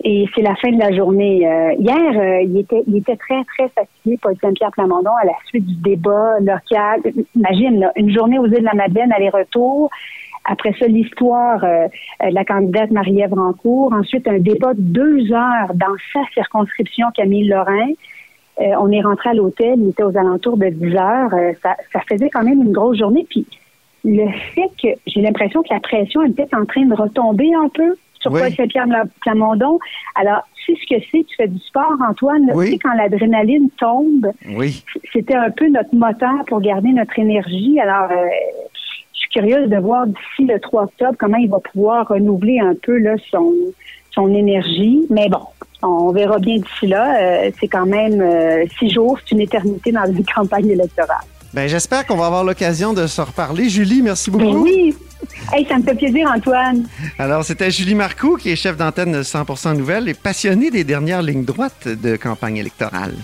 Et 0.03 0.25
c'est 0.35 0.41
la 0.41 0.55
fin 0.55 0.71
de 0.71 0.79
la 0.79 0.91
journée. 0.91 1.47
Euh, 1.47 1.73
hier, 1.79 1.97
euh, 1.97 2.41
il, 2.41 2.57
était, 2.57 2.83
il 2.87 2.97
était 2.97 3.15
très, 3.15 3.41
très 3.45 3.69
fatigué, 3.69 4.17
Paul 4.21 4.35
Saint-Pierre 4.41 4.71
Plamondon, 4.71 5.11
à 5.21 5.25
la 5.25 5.33
suite 5.45 5.65
du 5.65 5.75
débat 5.75 6.39
local. 6.41 7.01
Imagine, 7.35 7.91
une 7.95 8.11
journée 8.11 8.37
aux 8.37 8.47
îles 8.47 8.59
de 8.59 8.65
la 8.65 8.73
Madeleine, 8.73 9.13
aller-retour. 9.13 9.89
Après 10.45 10.73
ça, 10.77 10.87
l'histoire 10.87 11.63
euh, 11.63 11.87
de 12.21 12.33
la 12.33 12.43
candidate 12.43 12.91
Marie-Ève 12.91 13.33
Rancourt. 13.33 13.93
Ensuite, 13.93 14.27
un 14.27 14.39
débat 14.39 14.73
de 14.73 14.81
deux 14.81 15.31
heures 15.31 15.73
dans 15.73 15.95
sa 16.11 16.19
circonscription, 16.33 17.07
Camille 17.15 17.47
Lorrain. 17.47 17.91
on 18.57 18.91
est 18.91 19.01
rentré 19.01 19.29
à 19.29 19.33
l'hôtel, 19.33 19.75
il 19.77 19.89
était 19.89 20.03
aux 20.03 20.17
alentours 20.17 20.57
de 20.57 20.67
10 20.67 20.95
heures. 20.97 21.31
ça, 21.61 21.77
ça 21.93 22.01
faisait 22.09 22.29
quand 22.29 22.43
même 22.43 22.61
une 22.61 22.73
grosse 22.73 22.97
journée. 22.97 23.25
Puis 23.29 23.47
le 24.03 24.29
fait 24.53 24.69
que 24.81 24.89
j'ai 25.07 25.21
l'impression 25.21 25.63
que 25.63 25.73
la 25.73 25.79
pression 25.79 26.23
est 26.23 26.35
peut-être 26.35 26.55
en 26.55 26.65
train 26.65 26.85
de 26.85 26.93
retomber 26.93 27.53
un 27.53 27.69
peu 27.69 27.95
sur 28.23 28.31
oui. 28.31 28.41
Paul 28.41 28.55
Saint-Pierre 28.55 28.87
Plamondon. 29.21 29.77
Alors, 30.15 30.47
tu 30.55 30.73
sais 30.73 30.79
ce 30.81 30.95
que 30.95 31.01
c'est, 31.11 31.23
tu 31.25 31.35
fais 31.35 31.47
du 31.47 31.59
sport, 31.59 31.93
Antoine? 32.09 32.49
Tu 32.51 32.71
sais, 32.71 32.79
quand 32.79 32.93
l'adrénaline 32.93 33.69
tombe, 33.77 34.31
oui. 34.47 34.83
c'était 35.11 35.35
un 35.35 35.51
peu 35.51 35.67
notre 35.69 35.93
moteur 35.93 36.45
pour 36.47 36.61
garder 36.61 36.89
notre 36.89 37.19
énergie. 37.19 37.79
Alors, 37.79 38.09
euh, 38.11 38.25
je 39.13 39.19
suis 39.19 39.29
curieuse 39.29 39.69
de 39.69 39.77
voir 39.77 40.07
d'ici 40.07 40.47
le 40.47 40.59
3 40.59 40.83
octobre 40.83 41.15
comment 41.19 41.37
il 41.37 41.49
va 41.49 41.59
pouvoir 41.59 42.07
renouveler 42.07 42.59
un 42.59 42.73
peu 42.81 42.97
là, 42.97 43.15
son, 43.29 43.53
son 44.11 44.33
énergie. 44.33 45.05
Mais 45.09 45.27
bon, 45.27 45.45
on 45.81 46.11
verra 46.11 46.39
bien 46.39 46.57
d'ici 46.57 46.87
là. 46.87 47.17
Euh, 47.19 47.51
c'est 47.59 47.67
quand 47.67 47.85
même 47.85 48.21
euh, 48.21 48.65
six 48.79 48.89
jours, 48.89 49.19
c'est 49.19 49.35
une 49.35 49.41
éternité 49.41 49.91
dans 49.91 50.05
une 50.05 50.25
campagne 50.35 50.69
électorale. 50.69 51.17
Ben, 51.53 51.67
j'espère 51.67 52.07
qu'on 52.07 52.15
va 52.15 52.25
avoir 52.25 52.43
l'occasion 52.43 52.93
de 52.93 53.05
se 53.05 53.21
reparler. 53.21 53.69
Julie, 53.69 54.01
merci 54.01 54.31
beaucoup. 54.31 54.45
Ben 54.45 54.55
oui. 54.55 54.95
Hey, 55.51 55.65
ça 55.67 55.77
me 55.77 55.83
fait 55.83 55.95
plaisir, 55.95 56.29
Antoine. 56.33 56.87
Alors, 57.17 57.43
c'était 57.43 57.71
Julie 57.71 57.95
Marcoux, 57.95 58.37
qui 58.37 58.49
est 58.49 58.55
chef 58.55 58.77
d'antenne 58.77 59.11
de 59.11 59.23
100% 59.23 59.77
Nouvelles 59.77 60.09
et 60.09 60.13
passionnée 60.13 60.71
des 60.71 60.83
dernières 60.83 61.21
lignes 61.21 61.45
droites 61.45 61.87
de 61.87 62.15
campagne 62.15 62.57
électorale. 62.57 63.15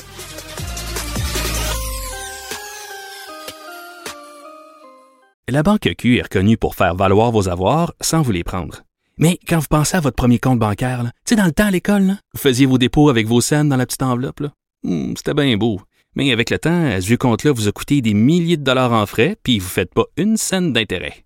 La 5.48 5.64
Banque 5.64 5.90
Q 5.98 6.18
est 6.18 6.22
reconnue 6.22 6.58
pour 6.58 6.76
faire 6.76 6.94
valoir 6.94 7.32
vos 7.32 7.50
avoirs 7.50 7.94
sans 8.02 8.22
vous 8.22 8.32
les 8.32 8.44
prendre. 8.44 8.84
Mais 9.18 9.40
quand 9.48 9.58
vous 9.58 9.68
pensez 9.68 9.98
à 9.98 10.00
votre 10.00 10.16
premier 10.16 10.38
compte 10.38 10.60
bancaire, 10.60 11.02
tu 11.04 11.10
sais, 11.26 11.36
dans 11.36 11.46
le 11.46 11.52
temps 11.52 11.66
à 11.66 11.72
l'école, 11.72 12.18
vous 12.34 12.40
faisiez 12.40 12.68
vos 12.68 12.78
dépôts 12.78 13.10
avec 13.10 13.26
vos 13.26 13.42
scènes 13.42 13.68
dans 13.68 13.76
la 13.76 13.88
petite 13.88 14.04
enveloppe. 14.04 14.44
Hmm, 14.84 15.14
c'était 15.18 15.34
bien 15.34 15.58
beau. 15.58 15.82
Mais 16.16 16.32
avec 16.32 16.52
le 16.52 16.60
temps, 16.60 16.92
ce 17.02 17.06
vieux 17.06 17.18
compte-là 17.18 17.52
vous 17.52 17.68
a 17.68 17.72
coûté 17.72 18.02
des 18.02 18.14
milliers 18.14 18.58
de 18.58 18.64
dollars 18.64 18.94
en 18.94 19.06
frais, 19.06 19.38
puis 19.42 19.58
vous 19.58 19.66
ne 19.66 19.72
faites 19.72 19.94
pas 19.94 20.06
une 20.18 20.38
scène 20.38 20.72
d'intérêt. 20.72 21.26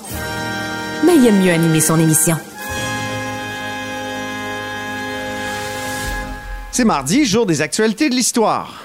Mais 1.05 1.15
il 1.15 1.27
aime 1.27 1.41
mieux 1.41 1.51
animer 1.51 1.79
son 1.79 1.99
émission. 1.99 2.35
C'est 6.71 6.85
mardi, 6.85 7.25
jour 7.25 7.45
des 7.45 7.61
actualités 7.61 8.09
de 8.09 8.15
l'histoire. 8.15 8.83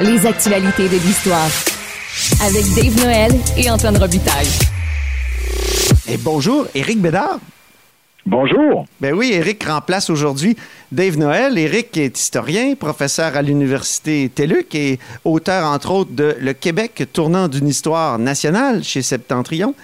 Les 0.00 0.26
actualités 0.26 0.88
de 0.88 0.96
l'histoire. 0.96 1.48
Avec 2.42 2.64
Dave 2.74 3.04
Noël 3.04 3.32
et 3.56 3.70
Antoine 3.70 3.96
Robitaille. 3.96 4.48
Et 6.08 6.16
bonjour, 6.16 6.66
Éric 6.74 7.00
Bédard. 7.00 7.38
Bonjour. 8.26 8.86
Ben 9.00 9.12
oui, 9.12 9.32
Éric 9.34 9.64
remplace 9.64 10.08
aujourd'hui 10.08 10.56
Dave 10.90 11.18
Noël. 11.18 11.58
Éric 11.58 11.96
est 11.98 12.18
historien, 12.18 12.74
professeur 12.74 13.36
à 13.36 13.42
l'Université 13.42 14.30
TELUC 14.34 14.74
et 14.76 14.98
auteur, 15.24 15.66
entre 15.66 15.90
autres, 15.90 16.12
de 16.12 16.36
Le 16.40 16.54
Québec 16.54 17.04
tournant 17.12 17.48
d'une 17.48 17.68
histoire 17.68 18.18
nationale 18.18 18.82
chez 18.82 19.02
Septentrion. 19.02 19.74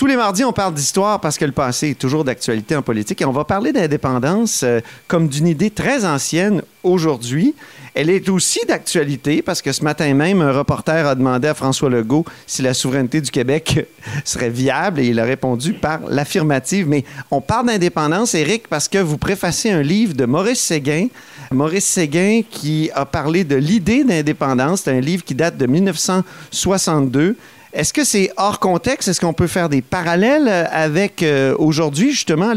Tous 0.00 0.06
les 0.06 0.16
mardis, 0.16 0.44
on 0.44 0.52
parle 0.54 0.72
d'histoire 0.72 1.20
parce 1.20 1.36
que 1.36 1.44
le 1.44 1.52
passé 1.52 1.90
est 1.90 1.94
toujours 1.94 2.24
d'actualité 2.24 2.74
en 2.74 2.80
politique 2.80 3.20
et 3.20 3.26
on 3.26 3.32
va 3.32 3.44
parler 3.44 3.70
d'indépendance 3.70 4.62
euh, 4.62 4.80
comme 5.06 5.28
d'une 5.28 5.46
idée 5.46 5.68
très 5.68 6.06
ancienne 6.06 6.62
aujourd'hui. 6.82 7.54
Elle 7.92 8.08
est 8.08 8.30
aussi 8.30 8.60
d'actualité 8.66 9.42
parce 9.42 9.60
que 9.60 9.72
ce 9.72 9.84
matin 9.84 10.14
même, 10.14 10.40
un 10.40 10.52
reporter 10.52 11.06
a 11.06 11.14
demandé 11.14 11.48
à 11.48 11.52
François 11.52 11.90
Legault 11.90 12.24
si 12.46 12.62
la 12.62 12.72
souveraineté 12.72 13.20
du 13.20 13.30
Québec 13.30 13.86
serait 14.24 14.48
viable 14.48 15.00
et 15.00 15.08
il 15.08 15.20
a 15.20 15.24
répondu 15.24 15.74
par 15.74 16.00
l'affirmative. 16.08 16.88
Mais 16.88 17.04
on 17.30 17.42
parle 17.42 17.66
d'indépendance, 17.66 18.34
Éric, 18.34 18.68
parce 18.68 18.88
que 18.88 18.96
vous 18.96 19.18
préfacez 19.18 19.70
un 19.70 19.82
livre 19.82 20.14
de 20.14 20.24
Maurice 20.24 20.60
Séguin. 20.60 21.08
Maurice 21.52 21.84
Séguin 21.84 22.40
qui 22.48 22.90
a 22.94 23.04
parlé 23.04 23.44
de 23.44 23.56
l'idée 23.56 24.04
d'indépendance. 24.04 24.80
C'est 24.84 24.96
un 24.96 25.00
livre 25.00 25.24
qui 25.24 25.34
date 25.34 25.58
de 25.58 25.66
1962. 25.66 27.36
Est-ce 27.72 27.92
que 27.92 28.04
c'est 28.04 28.30
hors 28.36 28.58
contexte? 28.58 29.08
Est-ce 29.08 29.20
qu'on 29.20 29.32
peut 29.32 29.46
faire 29.46 29.68
des 29.68 29.80
parallèles 29.80 30.48
avec 30.72 31.22
euh, 31.22 31.54
aujourd'hui, 31.58 32.10
justement? 32.10 32.52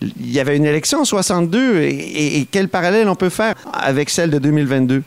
il 0.00 0.32
y 0.32 0.38
avait 0.38 0.56
une 0.56 0.64
élection 0.64 1.00
en 1.00 1.04
62 1.04 1.80
et, 1.80 2.46
quel 2.50 2.68
parallèle 2.68 3.08
on 3.08 3.16
peut 3.16 3.28
faire 3.28 3.54
avec 3.72 4.08
celle 4.08 4.30
de 4.30 4.38
2022? 4.38 5.02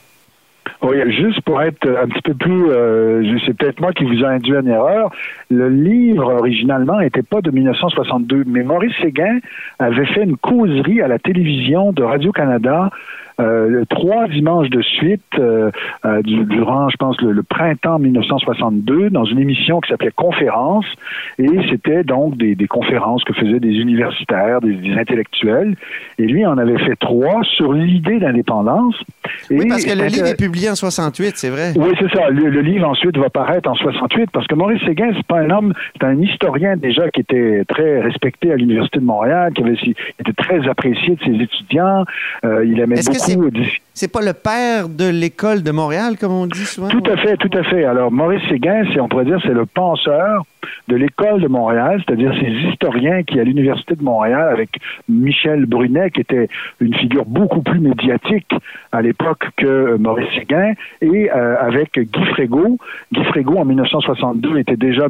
Oui, 0.82 0.98
juste 1.12 1.42
pour 1.42 1.62
être 1.62 1.88
un 1.88 2.08
petit 2.08 2.22
peu 2.22 2.34
plus, 2.34 2.70
euh, 2.70 3.38
c'est 3.46 3.56
peut-être 3.56 3.80
moi 3.80 3.94
qui 3.94 4.04
vous 4.04 4.22
ai 4.22 4.26
induit 4.26 4.58
en 4.58 4.66
erreur. 4.66 5.12
Le 5.50 5.70
livre 5.70 6.34
originalement 6.34 7.00
n'était 7.00 7.24
pas 7.24 7.42
de 7.42 7.50
1962, 7.50 8.44
mais 8.46 8.64
Maurice 8.64 8.94
Séguin 9.02 9.40
avait 9.80 10.06
fait 10.08 10.24
une 10.24 10.38
causerie 10.38 11.02
à 11.02 11.08
la 11.08 11.18
télévision 11.18 11.92
de 11.92 12.04
Radio 12.04 12.32
Canada 12.32 12.90
euh, 12.90 13.25
trois 13.90 14.28
dimanches 14.28 14.70
de 14.70 14.82
suite 14.82 15.22
euh, 15.40 15.72
euh, 16.06 16.22
durant, 16.24 16.90
je 16.90 16.98
pense, 16.98 17.20
le, 17.22 17.44
printemps 17.44 18.00
1962, 18.00 19.10
dans 19.10 19.26
une 19.26 19.40
émission 19.40 19.80
qui 19.82 19.90
s'appelait 19.90 20.12
Conférence, 20.16 20.86
et 21.38 21.50
c'était 21.70 22.04
donc 22.04 22.38
des, 22.38 22.56
des, 22.56 22.68
conférences 22.68 23.24
que 23.24 23.34
faisaient 23.34 23.60
des 23.60 23.74
universitaires, 23.74 24.62
des, 24.62 24.74
des, 24.74 24.94
intellectuels, 24.94 25.76
et 26.18 26.24
lui 26.24 26.46
en 26.46 26.58
avait 26.58 26.78
fait 26.80 26.96
trois 26.96 27.42
sur 27.56 27.74
l'idée 27.74 28.20
d'indépendance. 28.20 28.96
Oui, 29.50 29.68
parce 29.68 29.86
que 29.86 29.98
le 29.98 30.06
livre 30.06 30.28
est 30.28 30.38
publié 30.38 30.70
en 30.70 30.76
68, 30.76 31.34
c'est 31.36 31.50
vrai. 31.50 31.74
Oui, 31.76 31.94
c'est 32.00 32.10
ça. 32.16 32.30
Le, 32.30 32.50
le, 32.50 32.62
livre 32.62 32.88
ensuite 32.88 33.18
va 33.18 33.30
paraître 33.30 33.70
en 33.70 33.76
68, 33.76 34.30
parce 34.32 34.48
que 34.48 34.56
Maurice 34.56 34.82
Séguin, 34.86 35.12
c'est 35.16 35.28
pas 35.28 35.40
un 35.40 35.50
homme, 35.50 35.74
c'est 36.00 36.06
un 36.06 36.20
historien 36.22 36.78
déjà 36.78 37.10
qui 37.10 37.22
était 37.22 37.64
très 37.68 38.02
respecté 38.02 38.52
à 38.52 38.56
l'Université 38.56 39.00
de 39.00 39.06
Montréal, 39.06 39.54
qui 39.54 39.64
avait, 39.64 39.78
était 40.20 40.34
très 40.38 40.68
apprécié 40.68 41.16
de 41.16 41.24
ses 41.24 41.44
étudiants, 41.44 42.06
euh, 42.44 42.66
il 42.66 42.80
aimait 42.80 42.96
beaucoup 42.96 43.25
se. 43.26 43.85
C'est 43.96 44.12
pas 44.12 44.22
le 44.22 44.34
père 44.34 44.90
de 44.90 45.10
l'école 45.10 45.64
de 45.64 45.72
Montréal, 45.72 46.18
comme 46.20 46.34
on 46.34 46.48
dit 46.48 46.66
souvent? 46.66 46.90
Tout 46.90 47.04
à 47.10 47.16
fait, 47.16 47.38
tout 47.38 47.58
à 47.58 47.64
fait. 47.64 47.86
Alors, 47.86 48.12
Maurice 48.12 48.44
Séguin, 48.50 48.84
on 49.00 49.08
pourrait 49.08 49.24
dire, 49.24 49.40
c'est 49.42 49.54
le 49.54 49.66
penseur 49.66 50.44
de 50.88 50.96
l'école 50.96 51.42
de 51.42 51.48
Montréal, 51.48 52.04
c'est-à-dire 52.06 52.34
ces 52.40 52.52
historiens 52.70 53.24
qui, 53.24 53.40
à 53.40 53.44
l'Université 53.44 53.96
de 53.96 54.04
Montréal, 54.04 54.50
avec 54.52 54.70
Michel 55.08 55.66
Brunet, 55.66 56.12
qui 56.12 56.22
était 56.22 56.50
une 56.82 56.94
figure 56.96 57.26
beaucoup 57.26 57.62
plus 57.62 57.80
médiatique 57.80 58.52
à 58.92 59.02
l'époque 59.02 59.48
que 59.56 59.96
Maurice 59.98 60.28
Séguin, 60.36 60.74
et 61.02 61.32
euh, 61.32 61.56
avec 61.60 61.98
Guy 61.98 62.26
Frégaud. 62.32 62.78
Guy 63.14 63.24
Frégaud, 63.26 63.58
en 63.58 63.66
1962, 63.66 64.58
était 64.58 64.76
déjà 64.76 65.08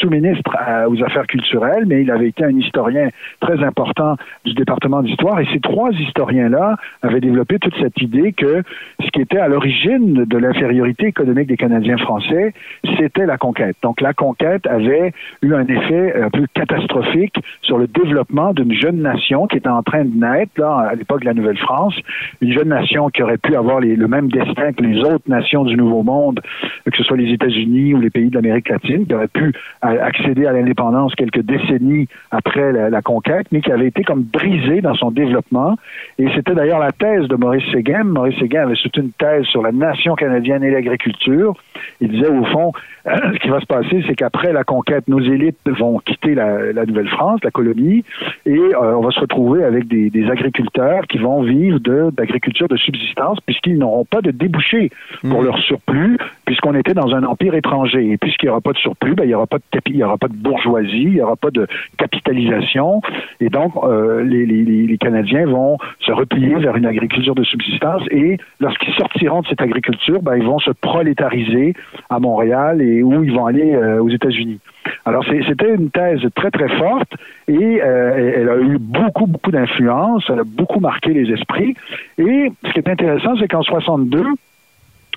sous-ministre 0.00 0.56
aux 0.88 1.02
Affaires 1.02 1.26
culturelles, 1.26 1.84
mais 1.86 2.02
il 2.02 2.10
avait 2.10 2.28
été 2.28 2.44
un 2.44 2.56
historien 2.56 3.08
très 3.40 3.62
important 3.64 4.16
du 4.44 4.54
département 4.54 5.02
d'histoire, 5.02 5.40
et 5.40 5.48
ces 5.52 5.60
trois 5.60 5.90
historiens-là 5.90 6.76
avaient 7.02 7.20
développé 7.20 7.58
toute 7.58 7.74
cette 7.80 8.00
idée 8.00 8.27
que 8.32 8.62
ce 9.00 9.08
qui 9.10 9.20
était 9.20 9.38
à 9.38 9.48
l'origine 9.48 10.24
de 10.24 10.38
l'infériorité 10.38 11.06
économique 11.06 11.48
des 11.48 11.56
Canadiens 11.56 11.98
français, 11.98 12.52
c'était 12.98 13.26
la 13.26 13.36
conquête. 13.36 13.76
Donc 13.82 14.00
la 14.00 14.12
conquête 14.12 14.66
avait 14.66 15.12
eu 15.42 15.54
un 15.54 15.66
effet 15.66 16.20
un 16.20 16.30
peu 16.30 16.46
catastrophique 16.54 17.36
sur 17.62 17.78
le 17.78 17.86
développement 17.86 18.52
d'une 18.52 18.72
jeune 18.72 19.00
nation 19.00 19.46
qui 19.46 19.56
était 19.56 19.68
en 19.68 19.82
train 19.82 20.04
de 20.04 20.14
naître 20.14 20.52
là, 20.58 20.88
à 20.90 20.94
l'époque 20.94 21.20
de 21.20 21.26
la 21.26 21.34
Nouvelle-France, 21.34 21.94
une 22.40 22.52
jeune 22.52 22.68
nation 22.68 23.08
qui 23.10 23.22
aurait 23.22 23.38
pu 23.38 23.54
avoir 23.56 23.80
le 23.80 24.08
même 24.08 24.28
destin 24.30 24.72
que 24.72 24.82
les 24.82 24.98
autres 25.00 25.28
nations 25.28 25.64
du 25.64 25.76
Nouveau 25.76 26.02
Monde, 26.02 26.40
que 26.84 26.96
ce 26.96 27.02
soit 27.04 27.16
les 27.16 27.32
États-Unis 27.32 27.94
ou 27.94 28.00
les 28.00 28.10
pays 28.10 28.28
de 28.28 28.34
l'Amérique 28.34 28.68
latine, 28.68 29.06
qui 29.06 29.14
aurait 29.14 29.28
pu 29.28 29.52
accéder 29.82 30.46
à 30.46 30.52
l'indépendance 30.52 31.14
quelques 31.14 31.42
décennies 31.42 32.08
après 32.30 32.72
la, 32.72 33.02
conquête, 33.02 33.46
mais 33.52 33.60
qui 33.60 33.72
avait 33.72 33.88
été 33.88 34.02
comme 34.02 34.22
brisée 34.22 34.80
dans 34.80 34.94
son 34.94 35.10
développement. 35.10 35.76
Et 36.18 36.28
c'était 36.34 36.54
d'ailleurs 36.54 36.80
la 36.80 36.92
thèse 36.92 37.28
de 37.28 37.36
Maurice 37.36 37.64
Séguin. 37.72 38.04
Maurice 38.18 38.38
Séguin 38.40 38.62
avait 38.62 38.74
soutenu 38.74 39.04
une 39.04 39.12
thèse 39.12 39.44
sur 39.44 39.62
la 39.62 39.70
nation 39.70 40.16
canadienne 40.16 40.64
et 40.64 40.70
l'agriculture. 40.72 41.54
Il 42.00 42.08
disait, 42.08 42.26
au 42.26 42.44
fond, 42.46 42.72
ce 43.06 43.38
qui 43.38 43.48
va 43.48 43.60
se 43.60 43.66
passer, 43.66 44.02
c'est 44.08 44.14
qu'après 44.16 44.52
la 44.52 44.64
conquête, 44.64 45.06
nos 45.06 45.20
élites 45.20 45.58
vont 45.66 45.98
quitter 45.98 46.34
la, 46.34 46.84
Nouvelle-France, 46.84 47.40
la 47.44 47.50
colonie, 47.50 48.04
et 48.44 48.58
euh, 48.58 48.96
on 48.96 49.02
va 49.02 49.10
se 49.10 49.20
retrouver 49.20 49.62
avec 49.62 49.86
des, 49.86 50.10
agriculteurs 50.28 51.06
qui 51.08 51.18
vont 51.18 51.42
vivre 51.42 51.78
d'agriculture 51.78 52.66
de, 52.68 52.76
subsistance, 52.76 53.38
puisqu'ils 53.46 53.78
n'auront 53.78 54.04
pas 54.04 54.20
de 54.20 54.30
débouchés 54.30 54.90
pour 55.22 55.42
mmh. 55.42 55.44
leur 55.44 55.58
surplus, 55.58 56.18
puisqu'on 56.44 56.74
était 56.74 56.94
dans 56.94 57.14
un 57.14 57.22
empire 57.22 57.54
étranger. 57.54 58.10
Et 58.10 58.16
puisqu'il 58.16 58.46
n'y 58.46 58.50
aura 58.50 58.60
pas 58.60 58.72
de 58.72 58.78
surplus, 58.78 59.14
ben, 59.14 59.24
il 59.24 59.28
n'y 59.28 59.34
aura, 59.34 59.46
pas 59.46 59.58
de 59.58 59.62
il 59.86 59.96
y 59.96 60.02
aura 60.02 60.18
pas 60.18 60.28
de 60.28 60.34
bourgeoisie, 60.34 61.02
il 61.02 61.14
n'y 61.14 61.20
aura 61.20 61.36
pas 61.36 61.50
de 61.50 61.66
capitalisation. 61.96 63.00
Et 63.40 63.48
donc, 63.48 63.72
euh, 63.84 64.22
les, 64.24 64.44
les, 64.46 64.98
Canadiens 64.98 65.46
vont 65.46 65.78
se 66.00 66.10
replier 66.12 66.54
vers 66.56 66.76
une 66.76 66.86
agriculture 66.86 67.34
de 67.34 67.44
subsistance. 67.44 68.02
Et 68.10 68.38
lorsqu'ils 68.60 68.94
sortiront 68.94 69.42
de 69.42 69.46
cette 69.48 69.60
agriculture, 69.60 70.22
ben, 70.22 70.36
ils 70.36 70.44
vont 70.44 70.58
se 70.58 70.70
prolétariser 70.70 71.74
à 72.10 72.18
Montréal 72.18 72.80
et 72.82 73.02
où 73.02 73.22
ils 73.22 73.32
vont 73.32 73.46
aller 73.46 73.74
euh, 73.74 74.02
aux 74.02 74.08
États-Unis. 74.08 74.60
Alors, 75.04 75.24
c'était 75.24 75.74
une 75.74 75.90
thèse 75.90 76.20
très, 76.34 76.50
très 76.50 76.68
forte 76.76 77.12
et 77.46 77.80
euh, 77.82 78.32
elle 78.36 78.48
a 78.48 78.56
eu 78.58 78.78
beaucoup, 78.78 79.26
beaucoup 79.26 79.50
d'influence, 79.50 80.24
elle 80.28 80.40
a 80.40 80.44
beaucoup 80.44 80.80
marqué 80.80 81.10
les 81.10 81.32
esprits. 81.32 81.74
Et 82.18 82.52
ce 82.64 82.72
qui 82.72 82.78
est 82.78 82.88
intéressant, 82.88 83.36
c'est 83.38 83.48
qu'en 83.48 83.62
62, 83.62 84.24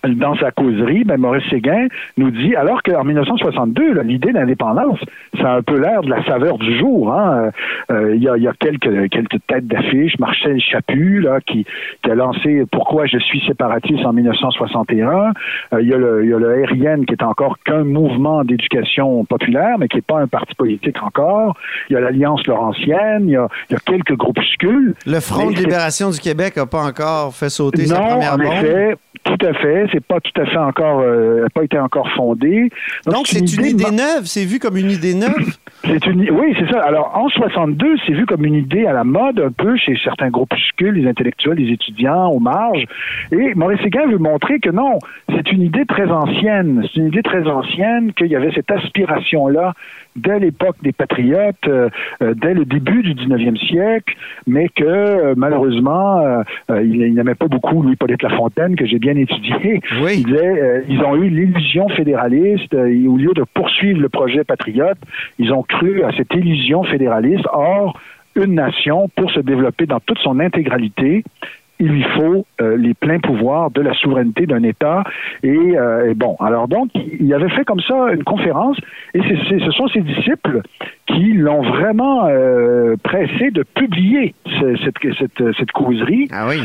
dans 0.08 0.36
sa 0.36 0.51
causerie, 0.51 1.03
ben, 1.03 1.17
Maurice 1.17 1.48
Séguin 1.50 1.88
nous 2.17 2.31
dit, 2.31 2.55
alors 2.55 2.81
qu'en 2.84 3.03
1962, 3.03 4.01
l'idée 4.01 4.31
d'indépendance, 4.31 5.00
ça 5.39 5.53
a 5.53 5.58
un 5.58 5.62
peu 5.62 5.79
l'air 5.79 6.01
de 6.01 6.10
la 6.10 6.24
saveur 6.25 6.58
du 6.58 6.77
jour. 6.77 7.13
Hein? 7.13 7.51
Euh, 7.91 7.91
euh, 7.91 8.15
il 8.15 8.24
y, 8.24 8.29
a, 8.29 8.38
y, 8.38 8.48
a, 8.48 8.53
quelques, 8.60 9.10
quelques 9.10 9.38
têtes 9.48 9.67
d'affiche. 9.67 10.17
Marcel 10.20 10.60
Chaput, 10.60 11.22
là, 11.22 11.39
qui, 11.41 11.65
qui, 12.03 12.12
a 12.12 12.15
lancé 12.15 12.63
Pourquoi 12.72 13.05
je 13.05 13.17
suis 13.20 13.41
séparatiste 13.46 14.05
en 14.05 14.13
1961. 14.13 15.34
Euh, 15.74 15.81
il, 15.81 15.88
y 15.88 15.93
a 15.93 15.98
le, 15.98 16.24
il 16.24 16.29
y 16.29 16.34
a 16.34 16.39
le 16.39 16.65
RIN, 16.65 17.05
qui 17.05 17.13
est 17.13 17.24
encore 17.24 17.58
qu'un 17.63 17.84
mouvement 17.84 18.43
d'éducation 18.43 19.24
populaire, 19.25 19.77
mais 19.77 19.88
qui 19.88 19.98
n'est 19.98 20.01
pas 20.01 20.20
un 20.20 20.27
parti 20.27 20.55
politique 20.55 21.01
encore. 21.03 21.55
Il 21.89 21.93
y 21.93 21.96
a 21.96 22.00
l'Alliance 22.00 22.46
Laurentienne. 22.48 23.27
Il 23.27 23.31
y 23.31 23.38
a, 23.38 23.48
il 23.70 23.74
y 23.74 23.75
a 23.75 23.79
quelques 23.79 24.15
groupuscules. 24.15 24.96
Le 25.05 25.20
Front 25.20 25.51
de 25.51 25.58
libération 25.58 26.10
du 26.10 26.20
Québec 26.20 26.55
n'a 26.58 26.65
pas 26.65 26.84
encore 26.84 27.34
fait 27.36 27.50
sauter 27.50 27.86
sa 27.86 28.00
première 28.00 28.38
bombe? 28.38 28.53
Effet, 28.53 28.96
tout 29.24 29.46
à 29.46 29.53
fait. 29.53 29.88
C'est 29.91 30.03
pas 30.03 30.19
tout 30.19 30.41
à 30.41 30.45
fait 30.45 30.57
encore, 30.57 31.01
euh, 31.01 31.45
pas 31.53 31.63
été 31.63 31.77
encore 31.77 32.10
fondé. 32.15 32.69
Donc, 33.05 33.27
c'est 33.27 33.39
une, 33.39 33.65
idée, 33.65 33.91
neuve. 33.91 34.25
C'est 34.25 34.45
vu 34.45 34.60
comme 34.60 34.77
une 34.77 34.91
idée 34.91 35.13
neuve? 35.13 35.31
C'est 35.83 36.05
une, 36.05 36.29
oui, 36.29 36.55
c'est 36.60 36.71
ça. 36.71 36.79
Alors, 36.81 37.12
en 37.15 37.27
62, 37.27 37.95
c'est 38.05 38.13
vu 38.13 38.27
comme 38.27 38.45
une 38.45 38.53
idée 38.53 38.86
à 38.86 38.93
la 38.93 39.03
mode 39.03 39.39
un 39.39 39.51
peu 39.51 39.75
chez 39.77 39.98
certains 40.03 40.29
groupuscules, 40.29 40.93
les 40.93 41.10
intellectuels, 41.10 41.57
les 41.57 41.74
étudiants, 41.74 42.27
aux 42.27 42.39
marges. 42.39 42.86
Et 43.31 43.55
Maurice 43.55 43.81
Séguin 43.81 44.05
veut 44.05 44.19
montrer 44.19 44.60
que 44.60 44.69
non, 44.69 45.00
c'est 45.29 45.51
une 45.51 45.63
idée 45.63 45.86
très 45.88 46.07
ancienne. 46.12 46.83
C'est 46.83 47.00
une 47.00 47.07
idée 47.07 47.24
très 47.24 47.48
ancienne 47.48 48.13
qu'il 48.13 48.27
y 48.27 48.36
avait 48.36 48.51
cette 48.53 48.69
aspiration-là 48.69 49.74
dès 50.15 50.39
l'époque 50.39 50.75
des 50.82 50.91
patriotes, 50.91 51.56
euh, 51.68 51.89
euh, 52.22 52.34
dès 52.36 52.53
le 52.53 52.65
début 52.65 53.01
du 53.01 53.13
19e 53.13 53.58
siècle, 53.68 54.15
mais 54.48 54.68
que 54.70 54.84
euh, 54.84 55.34
malheureusement, 55.38 56.22
il, 56.70 57.13
n'aimait 57.13 57.36
pas 57.36 57.48
beaucoup 57.48 57.82
Louis-Paulette 57.82 58.24
Lafontaine, 58.24 58.75
que 58.75 58.86
j'ai 58.86 59.00
bien 59.00 59.15
étudié. 59.15 59.82
Oui. 60.01 60.18
Il 60.18 60.25
disait, 60.25 60.84
ils 60.89 61.01
ont 61.01 61.15
eu 61.15 61.30
l'illusion 61.30 61.88
fédéraliste, 61.89 62.74
et 62.74 63.08
au 63.08 63.18
lieu 63.18 63.34
de 63.34 63.44
poursuivre 63.53 64.01
le 64.01 64.10
projet 64.10 64.44
patriote, 64.44 64.98
ils 65.39 65.51
ont 65.53 65.63
cru 65.63 66.03
à 66.03 66.12
cette 66.15 66.34
illusion 66.34 66.84
fédéraliste. 66.84 67.46
Or, 67.53 68.00
une 68.36 68.56
nation, 68.56 69.10
pour 69.15 69.30
se 69.32 69.39
développer 69.39 69.86
dans 69.86 70.00
toute 70.00 70.20
son 70.20 70.39
intégralité, 70.39 71.24
il 71.81 71.88
lui 71.88 72.03
faut 72.15 72.45
euh, 72.61 72.77
les 72.77 72.93
pleins 72.93 73.19
pouvoirs 73.19 73.71
de 73.71 73.81
la 73.81 73.93
souveraineté 73.95 74.45
d'un 74.45 74.61
État. 74.61 75.03
Euh, 75.43 76.11
et, 76.11 76.13
bon, 76.13 76.35
alors 76.39 76.67
donc, 76.67 76.89
il 76.93 77.33
avait 77.33 77.50
fait 77.50 77.65
comme 77.65 77.81
ça 77.81 78.11
une 78.13 78.23
conférence, 78.23 78.77
et 79.15 79.21
ce 79.21 79.71
sont 79.71 79.88
ses 79.88 80.01
disciples 80.01 80.61
qui 81.07 81.33
l'ont 81.33 81.63
vraiment 81.63 82.27
euh, 82.27 82.95
pressé 83.03 83.50
de 83.51 83.63
publier 83.63 84.35
cette, 84.83 84.95
cette, 85.17 85.55
cette, 85.57 85.71
causerie. 85.71 86.27
Ah 86.31 86.47
oui. 86.47 86.59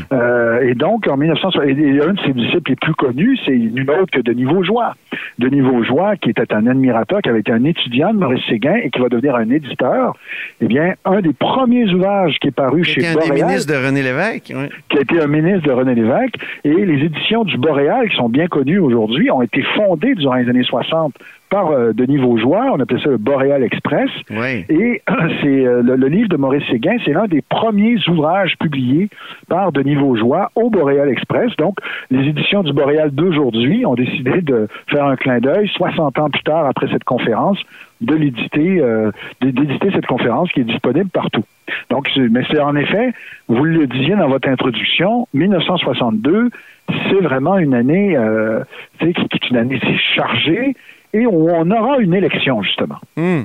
et 0.68 0.74
donc, 0.74 1.08
en 1.08 1.16
1960, 1.16 1.64
et 1.64 2.00
un 2.02 2.12
de 2.12 2.20
ses 2.20 2.32
disciples 2.32 2.70
les 2.70 2.76
plus 2.76 2.94
connus, 2.94 3.38
c'est 3.44 3.56
nul 3.56 3.90
autre 3.90 4.10
que 4.12 4.20
Denis 4.20 4.44
Vaugeois. 4.44 4.92
Denis 5.38 5.60
Vaugeois, 5.60 6.16
qui 6.16 6.30
était 6.30 6.52
un 6.52 6.66
admirateur, 6.66 7.22
qui 7.22 7.30
avait 7.30 7.40
été 7.40 7.52
un 7.52 7.64
étudiant 7.64 8.12
de 8.12 8.18
Maurice 8.18 8.44
Séguin 8.48 8.76
et 8.82 8.90
qui 8.90 9.00
va 9.00 9.08
devenir 9.08 9.34
un 9.34 9.48
éditeur, 9.50 10.14
eh 10.60 10.66
bien, 10.66 10.94
un 11.04 11.20
des 11.20 11.32
premiers 11.32 11.90
ouvrages 11.92 12.36
qui 12.40 12.48
est 12.48 12.54
paru 12.54 12.84
chez 12.84 13.00
Boréal... 13.00 13.18
un 13.18 13.34
des 13.34 13.42
ministres 13.42 13.72
de 13.72 13.86
René 13.86 14.02
Lévesque. 14.02 14.54
Qui 14.88 14.98
a 14.98 15.04
été 15.06 15.22
un 15.22 15.28
ministre 15.28 15.66
de 15.68 15.72
René 15.72 15.94
Lévesque. 15.94 16.36
Et 16.64 16.72
les 16.72 17.04
éditions 17.04 17.44
du 17.44 17.56
Boréal, 17.56 18.08
qui 18.08 18.16
sont 18.16 18.28
bien 18.28 18.46
connues 18.48 18.78
aujourd'hui, 18.78 19.30
ont 19.30 19.42
été 19.42 19.62
fondées 19.74 20.14
durant 20.14 20.34
les 20.34 20.48
années 20.48 20.64
60 20.64 21.14
par 21.50 21.70
euh, 21.70 21.92
Denis 21.92 22.18
Vaugeois, 22.18 22.72
on 22.72 22.80
appelait 22.80 23.00
ça 23.02 23.10
le 23.10 23.18
Boréal 23.18 23.62
Express. 23.62 24.10
Et 24.68 25.02
c'est 25.42 25.66
euh, 25.66 25.82
le, 25.82 26.08
livre 26.08 26.28
de 26.28 26.36
Maurice 26.36 26.66
Séguin, 26.70 26.96
c'est 27.04 27.12
l'un 27.12 27.26
des 27.26 27.42
premiers 27.42 27.96
ouvrages 28.08 28.56
publiés 28.58 29.08
par 29.48 29.72
Denis 29.72 29.94
Vaugeois 29.94 30.50
au 30.54 30.70
Boréal 30.70 31.08
Express. 31.08 31.54
Donc, 31.56 31.78
les 32.10 32.28
éditions 32.28 32.62
du 32.62 32.72
Boréal 32.72 33.10
d'aujourd'hui 33.10 33.86
ont 33.86 33.94
décidé 33.94 34.40
de 34.42 34.68
faire 34.88 35.04
un 35.04 35.16
clin 35.16 35.38
d'œil, 35.38 35.68
60 35.74 36.18
ans 36.18 36.30
plus 36.30 36.42
tard 36.42 36.66
après 36.66 36.88
cette 36.88 37.04
conférence, 37.04 37.58
de 38.00 38.14
l'éditer, 38.14 38.80
euh, 38.80 39.10
d'éditer 39.40 39.90
cette 39.92 40.06
conférence 40.06 40.50
qui 40.52 40.60
est 40.60 40.64
disponible 40.64 41.10
partout. 41.10 41.44
Donc, 41.90 42.08
mais 42.16 42.42
c'est 42.50 42.60
en 42.60 42.76
effet, 42.76 43.12
vous 43.48 43.64
le 43.64 43.86
disiez 43.86 44.14
dans 44.16 44.28
votre 44.28 44.48
introduction, 44.48 45.26
1962, 45.34 46.50
c'est 46.88 47.20
vraiment 47.20 47.58
une 47.58 47.74
année, 47.74 48.16
euh, 48.16 48.62
qui 49.00 49.06
est 49.06 49.50
une 49.50 49.56
année 49.56 49.80
chargée 50.14 50.74
et 51.16 51.26
on 51.26 51.70
aura 51.70 51.98
une 51.98 52.14
élection, 52.14 52.62
justement. 52.62 52.98
Hmm. 53.16 53.44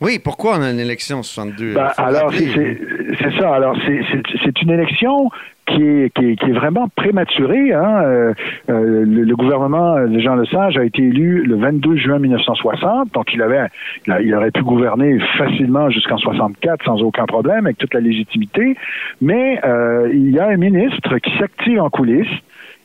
Oui, 0.00 0.18
pourquoi 0.18 0.56
on 0.58 0.62
a 0.62 0.70
une 0.70 0.80
élection 0.80 1.18
en 1.18 1.22
62? 1.22 1.74
Ben, 1.74 1.90
alors, 1.98 2.32
c'est 2.32 3.38
ça. 3.38 3.54
Alors, 3.54 3.76
c'est 3.84 4.62
une 4.62 4.70
élection 4.70 5.28
qui 5.66 5.82
est, 5.82 6.10
qui 6.14 6.24
est, 6.24 6.52
vraiment 6.52 6.88
prématurée. 6.88 7.74
Hein. 7.74 8.02
Euh, 8.02 8.34
euh, 8.70 9.04
le, 9.04 9.36
gouvernement 9.36 10.00
de 10.06 10.18
Jean 10.18 10.36
Lesage 10.36 10.78
a 10.78 10.84
été 10.84 11.02
élu 11.02 11.44
le 11.44 11.56
22 11.56 11.96
juin 11.96 12.18
1960, 12.18 13.12
donc 13.12 13.32
il 13.34 13.42
avait, 13.42 13.66
il, 14.06 14.34
aurait 14.34 14.50
pu 14.50 14.62
gouverner 14.62 15.18
facilement 15.36 15.90
jusqu'en 15.90 16.16
64 16.16 16.82
sans 16.84 17.02
aucun 17.02 17.26
problème, 17.26 17.66
avec 17.66 17.76
toute 17.76 17.92
la 17.92 18.00
légitimité. 18.00 18.76
Mais 19.20 19.60
euh, 19.64 20.08
il 20.12 20.30
y 20.30 20.38
a 20.38 20.48
un 20.48 20.56
ministre 20.56 21.18
qui 21.18 21.36
s'active 21.38 21.78
en 21.78 21.90
coulisses, 21.90 22.26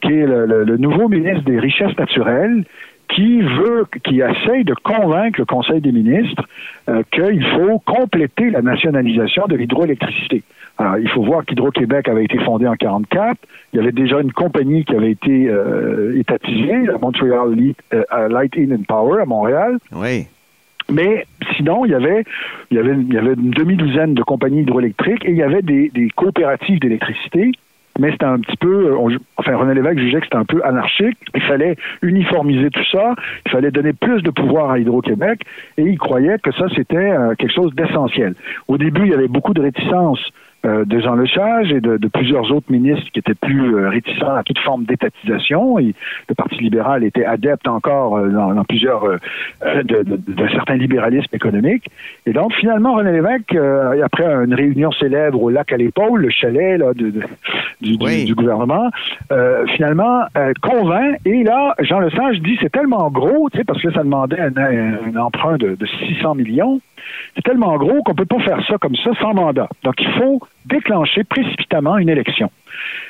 qui 0.02 0.12
est 0.12 0.28
le 0.28 0.78
nouveau 0.78 1.08
ministre 1.08 1.46
des 1.46 1.60
Richesses 1.60 1.98
naturelles, 1.98 2.66
qui 3.14 3.42
veut, 3.42 3.86
qui 4.04 4.22
essaye 4.22 4.64
de 4.64 4.74
convaincre 4.74 5.40
le 5.40 5.46
Conseil 5.46 5.82
des 5.82 5.92
ministres 5.92 6.44
euh, 6.90 7.04
qu'il 7.12 7.46
faut 7.46 7.80
compléter 7.80 8.50
la 8.50 8.62
nationalisation 8.62 9.48
de 9.48 9.56
l'hydroélectricité. 9.56 10.44
Alors, 10.78 10.98
il 10.98 11.08
faut 11.10 11.24
voir 11.24 11.46
qu'Hydro-Québec 11.46 12.10
avait 12.10 12.26
été 12.26 12.38
fondé 12.40 12.68
en 12.68 12.76
44. 12.76 13.38
Il 13.74 13.78
y 13.78 13.80
avait 13.80 13.94
déjà 13.94 14.20
une 14.20 14.34
compagnie 14.34 14.84
qui 14.84 14.96
avait 14.96 15.12
été 15.12 15.48
euh, 15.48 16.20
étatisée, 16.20 16.86
la 16.86 16.98
Montreal 16.98 17.56
euh, 17.94 18.28
Light, 18.30 18.58
In 18.58 18.76
and 18.76 18.84
Power 18.88 19.22
à 19.22 19.26
Montréal. 19.26 19.78
Oui. 19.94 20.28
Mais 20.90 21.26
sinon, 21.56 21.86
il 21.86 21.92
y 21.92 21.96
avait, 21.96 22.24
il 22.70 22.78
y 22.78 22.80
avait, 22.80 22.94
il 22.94 23.14
y 23.14 23.18
avait 23.18 23.34
une 23.34 23.52
demi-douzaine 23.52 24.14
de 24.14 24.22
compagnies 24.22 24.62
hydroélectriques 24.62 25.26
et 25.26 25.32
il 25.32 25.38
y 25.38 25.44
avait 25.44 25.62
des, 25.62 25.90
des 25.90 26.10
coopératives 26.10 26.80
d'électricité 26.80 27.52
mais 28.00 28.12
c'était 28.12 28.26
un 28.26 28.40
petit 28.40 28.58
peu, 28.58 28.96
enfin 29.38 29.56
René 29.56 29.74
Lévesque 29.74 30.00
jugeait 30.00 30.20
que 30.20 30.26
c'était 30.26 30.38
un 30.38 30.46
peu 30.46 30.62
anarchique. 30.64 31.18
Il 31.34 31.42
fallait 31.42 31.76
uniformiser 32.02 32.70
tout 32.70 32.84
ça, 32.92 33.16
il 33.46 33.52
fallait 33.52 33.72
donner 33.72 33.94
plus 33.94 34.22
de 34.22 34.32
pouvoir 34.32 34.72
à 34.72 34.80
Hydro-Québec, 34.80 35.42
et 35.78 35.84
il 35.84 35.98
croyait 35.98 36.38
que 36.40 36.52
ça 36.52 36.66
c'était 36.76 36.98
euh, 36.98 37.36
quelque 37.36 37.54
chose 37.54 37.74
d'essentiel. 37.76 38.36
Au 38.68 38.78
début, 38.78 39.04
il 39.04 39.12
y 39.12 39.14
avait 39.14 39.28
beaucoup 39.28 39.54
de 39.54 39.62
réticence 39.62 40.20
euh, 40.66 40.84
de 40.84 41.00
Jean 41.00 41.16
Lesage 41.16 41.72
et 41.72 41.80
de, 41.80 42.08
plusieurs 42.08 42.52
autres 42.52 42.72
ministres 42.72 43.06
qui 43.14 43.20
étaient 43.20 43.36
plus 43.36 43.76
euh, 43.76 43.90
réticents 43.90 44.36
à 44.36 44.44
toute 44.44 44.60
forme 44.60 44.86
d'étatisation. 44.86 45.80
Et 45.80 45.94
le 46.28 46.36
Parti 46.36 46.58
libéral 46.58 47.04
était 47.04 47.26
adepte 47.26 47.68
encore 47.68 48.20
dans, 48.28 48.64
plusieurs 48.64 49.04
de, 49.64 50.48
certains 50.52 50.76
libéralismes 50.76 51.34
économiques. 51.34 51.90
Et 52.26 52.34
donc, 52.34 52.54
finalement, 52.54 52.96
René 52.96 53.12
Lévesque, 53.12 53.56
après 54.04 54.26
une 54.26 54.54
réunion 54.54 54.92
célèbre 54.92 55.42
au 55.42 55.50
lac 55.50 55.72
à 55.72 55.78
l'épaule, 55.78 56.22
le 56.22 56.30
chalet 56.30 56.80
là, 56.80 56.94
du, 57.82 57.98
du, 57.98 58.36
gouvernement, 58.36 58.90
finalement 59.76 60.26
convainc. 60.62 61.18
Et 61.26 61.44
là, 61.44 61.76
Jean 61.80 62.00
Lesage 62.00 62.40
dit 62.42 62.58
c'est 62.62 62.72
tellement 62.72 63.10
gros, 63.10 63.50
parce 63.68 63.82
que 63.82 63.92
ça 63.92 64.04
demandait 64.04 64.40
un, 64.40 64.56
un 64.58 65.16
emprunt 65.18 65.58
de, 65.58 65.76
de 65.76 65.86
600 65.86 66.36
millions. 66.36 66.82
C'est 67.36 67.44
tellement 67.44 67.78
gros 67.78 68.02
qu'on 68.04 68.14
ne 68.14 68.18
peut 68.18 68.26
pas 68.26 68.40
faire 68.40 68.66
ça 68.68 68.78
comme 68.78 68.96
ça 68.96 69.12
sans 69.22 69.34
mandat. 69.34 69.70
Donc, 69.84 69.96
il 70.00 70.12
faut 70.14 70.42
déclencher 70.66 71.24
précipitamment 71.24 71.98
une 71.98 72.10
élection. 72.10 72.50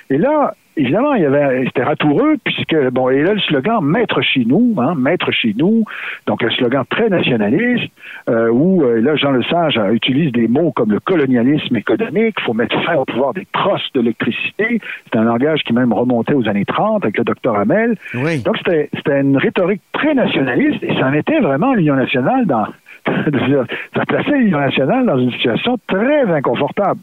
Et 0.10 0.18
là, 0.18 0.54
évidemment, 0.78 1.14
il 1.14 1.24
y 1.24 1.26
avait, 1.26 1.66
c'était 1.66 1.84
ratoureux 1.84 2.36
puisque, 2.44 2.76
bon, 2.92 3.10
et 3.10 3.22
là, 3.22 3.34
le 3.34 3.40
slogan 3.40 3.84
Maître 3.84 4.22
chez 4.22 4.46
nous, 4.46 4.76
hein, 4.78 4.94
Maître 4.96 5.32
chez 5.32 5.54
nous, 5.58 5.84
donc 6.28 6.44
un 6.44 6.50
slogan 6.52 6.84
très 6.90 7.10
nationaliste, 7.10 7.92
euh, 8.30 8.50
où, 8.50 8.84
euh, 8.84 9.02
là, 9.02 9.16
Jean 9.16 9.32
Lesage 9.32 9.80
utilise 9.92 10.32
des 10.32 10.48
mots 10.48 10.72
comme 10.72 10.92
le 10.92 11.00
colonialisme 11.00 11.76
économique, 11.76 12.36
il 12.38 12.44
faut 12.44 12.54
mettre 12.54 12.80
fin 12.84 12.96
au 12.96 13.06
pouvoir 13.06 13.34
des 13.34 13.48
trosses 13.52 13.90
d'électricité. 13.94 14.80
C'est 15.12 15.18
un 15.18 15.24
langage 15.24 15.62
qui 15.64 15.74
même 15.74 15.94
remontait 15.94 16.34
aux 16.34 16.48
années 16.48 16.66
30 16.66 17.04
avec 17.04 17.18
le 17.18 17.24
docteur 17.24 17.56
Hamel. 17.58 17.96
Donc, 18.14 18.58
c'était, 18.58 18.90
c'était 18.96 19.22
une 19.22 19.38
rhétorique 19.38 19.82
très 19.94 20.14
nationaliste 20.14 20.84
et 20.84 20.94
ça 20.96 21.08
en 21.08 21.14
était 21.14 21.40
vraiment 21.40 21.74
l'Union 21.74 21.96
nationale 21.96 22.46
dans, 22.46 22.66
ça 23.96 24.06
plaçait 24.06 24.38
l'Union 24.38 24.60
nationale 24.60 25.06
dans 25.06 25.18
une 25.18 25.32
situation 25.32 25.78
très 25.88 26.24
inconfortable. 26.24 27.00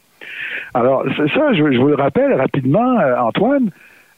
Alors, 0.73 1.03
ça, 1.17 1.53
je, 1.53 1.61
vous 1.77 1.87
le 1.87 1.95
rappelle 1.95 2.33
rapidement, 2.33 2.99
euh, 2.99 3.17
Antoine, 3.17 3.69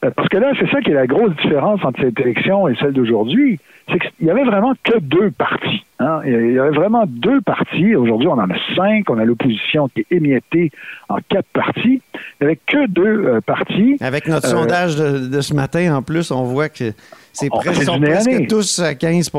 euh, 0.04 0.10
parce 0.14 0.28
que 0.28 0.36
là, 0.36 0.52
c'est 0.58 0.70
ça 0.70 0.80
qui 0.80 0.90
est 0.90 0.94
la 0.94 1.06
grosse 1.06 1.34
différence 1.42 1.84
entre 1.84 2.00
cette 2.00 2.18
élection 2.20 2.68
et 2.68 2.76
celle 2.76 2.92
d'aujourd'hui, 2.92 3.58
c'est 3.88 3.98
qu'il 3.98 4.26
y 4.26 4.30
avait 4.30 4.44
vraiment 4.44 4.74
que 4.82 4.98
deux 4.98 5.30
partis. 5.30 5.84
Hein. 6.00 6.20
Il 6.26 6.52
y 6.52 6.58
avait 6.58 6.76
vraiment 6.76 7.04
deux 7.06 7.40
partis. 7.40 7.94
Aujourd'hui, 7.94 8.28
on 8.28 8.32
en 8.32 8.50
a 8.50 8.56
cinq. 8.74 9.08
On 9.08 9.18
a 9.18 9.24
l'opposition 9.24 9.88
qui 9.88 10.00
est 10.00 10.16
émiettée 10.16 10.70
en 11.08 11.18
quatre 11.28 11.48
partis. 11.52 12.02
Il 12.14 12.20
n'y 12.40 12.46
avait 12.46 12.58
que 12.66 12.86
deux 12.88 13.26
euh, 13.26 13.40
partis. 13.40 13.96
Avec 14.00 14.26
notre 14.26 14.48
sondage 14.48 14.96
de, 14.96 15.40
ce 15.40 15.54
matin, 15.54 15.94
en 15.94 16.02
plus, 16.02 16.30
on 16.30 16.42
voit 16.44 16.68
que 16.68 16.92
c'est 17.36 17.50
presque, 17.50 17.82
sont 17.82 18.00
presque 18.00 18.46
tous 18.48 18.78
à 18.78 18.94
15 18.94 19.30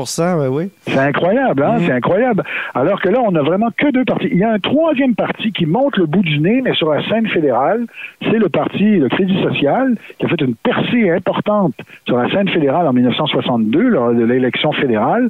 oui. 0.50 0.70
C'est 0.86 0.98
incroyable, 0.98 1.62
hein? 1.62 1.76
Mm-hmm. 1.76 1.86
C'est 1.86 1.92
incroyable. 1.92 2.44
Alors 2.74 3.00
que 3.00 3.08
là, 3.08 3.20
on 3.24 3.32
n'a 3.32 3.42
vraiment 3.42 3.70
que 3.76 3.90
deux 3.90 4.04
partis. 4.04 4.28
Il 4.30 4.38
y 4.38 4.44
a 4.44 4.52
un 4.52 4.58
troisième 4.58 5.14
parti 5.16 5.50
qui 5.52 5.66
monte 5.66 5.96
le 5.96 6.06
bout 6.06 6.22
du 6.22 6.38
nez, 6.38 6.60
mais 6.62 6.74
sur 6.74 6.92
la 6.92 7.06
scène 7.08 7.26
fédérale. 7.28 7.86
C'est 8.22 8.38
le 8.38 8.48
parti, 8.48 8.98
le 8.98 9.08
Crédit 9.08 9.42
social, 9.42 9.96
qui 10.18 10.26
a 10.26 10.28
fait 10.28 10.40
une 10.40 10.54
percée 10.54 11.10
importante 11.10 11.74
sur 12.06 12.16
la 12.16 12.30
scène 12.30 12.48
fédérale 12.48 12.86
en 12.86 12.92
1962, 12.92 13.80
lors 13.88 14.14
de 14.14 14.24
l'élection 14.24 14.72
fédérale. 14.72 15.28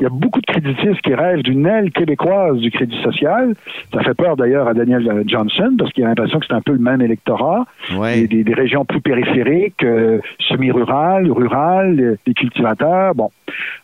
Il 0.00 0.04
y 0.04 0.06
a 0.06 0.10
beaucoup 0.10 0.40
de 0.40 0.46
créditistes 0.46 1.00
qui 1.02 1.14
rêvent 1.14 1.42
d'une 1.42 1.66
aile 1.66 1.92
québécoise 1.92 2.56
du 2.58 2.70
Crédit 2.70 3.00
social. 3.02 3.54
Ça 3.92 4.02
fait 4.02 4.14
peur 4.14 4.36
d'ailleurs 4.36 4.66
à 4.66 4.74
Daniel 4.74 5.24
Johnson, 5.26 5.74
parce 5.78 5.92
qu'il 5.92 6.04
a 6.04 6.08
l'impression 6.08 6.40
que 6.40 6.46
c'est 6.46 6.54
un 6.54 6.62
peu 6.62 6.72
le 6.72 6.78
même 6.78 7.00
électorat. 7.00 7.64
Des, 7.90 8.26
des, 8.26 8.54
régions 8.54 8.84
plus 8.84 9.00
périphériques, 9.00 9.84
euh, 9.84 10.18
semi-rurales, 10.48 11.30
rurales, 11.30 12.07
des 12.26 12.34
cultivateurs. 12.34 13.14
Bon. 13.14 13.30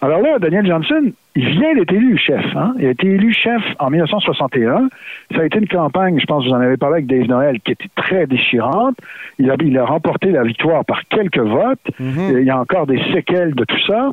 Alors 0.01 0.21
là, 0.21 0.39
Daniel 0.39 0.67
Johnson, 0.67 1.13
il 1.37 1.49
vient 1.49 1.75
d'être 1.75 1.93
élu 1.93 2.17
chef. 2.17 2.45
Hein? 2.55 2.75
Il 2.79 2.87
a 2.87 2.91
été 2.91 3.09
élu 3.09 3.33
chef 3.33 3.63
en 3.81 3.91
1961. 3.91 4.89
Ça 5.35 5.41
a 5.41 5.45
été 5.45 5.59
une 5.59 5.67
campagne, 5.67 6.19
je 6.21 6.27
pense 6.27 6.45
que 6.45 6.49
vous 6.49 6.55
en 6.55 6.61
avez 6.61 6.77
parlé 6.77 6.97
avec 6.97 7.07
Dave 7.07 7.27
Noël, 7.27 7.61
qui 7.61 7.73
était 7.73 7.89
très 7.97 8.27
déchirante. 8.27 8.97
Il 9.39 9.51
a, 9.51 9.57
il 9.61 9.77
a 9.77 9.85
remporté 9.85 10.31
la 10.31 10.45
victoire 10.45 10.85
par 10.85 11.03
quelques 11.09 11.39
votes. 11.39 11.81
Mhm. 11.99 12.39
Il 12.39 12.45
y 12.45 12.51
a 12.51 12.59
encore 12.59 12.87
des 12.87 13.03
séquelles 13.13 13.55
de 13.55 13.65
tout 13.65 13.81
ça. 13.87 14.11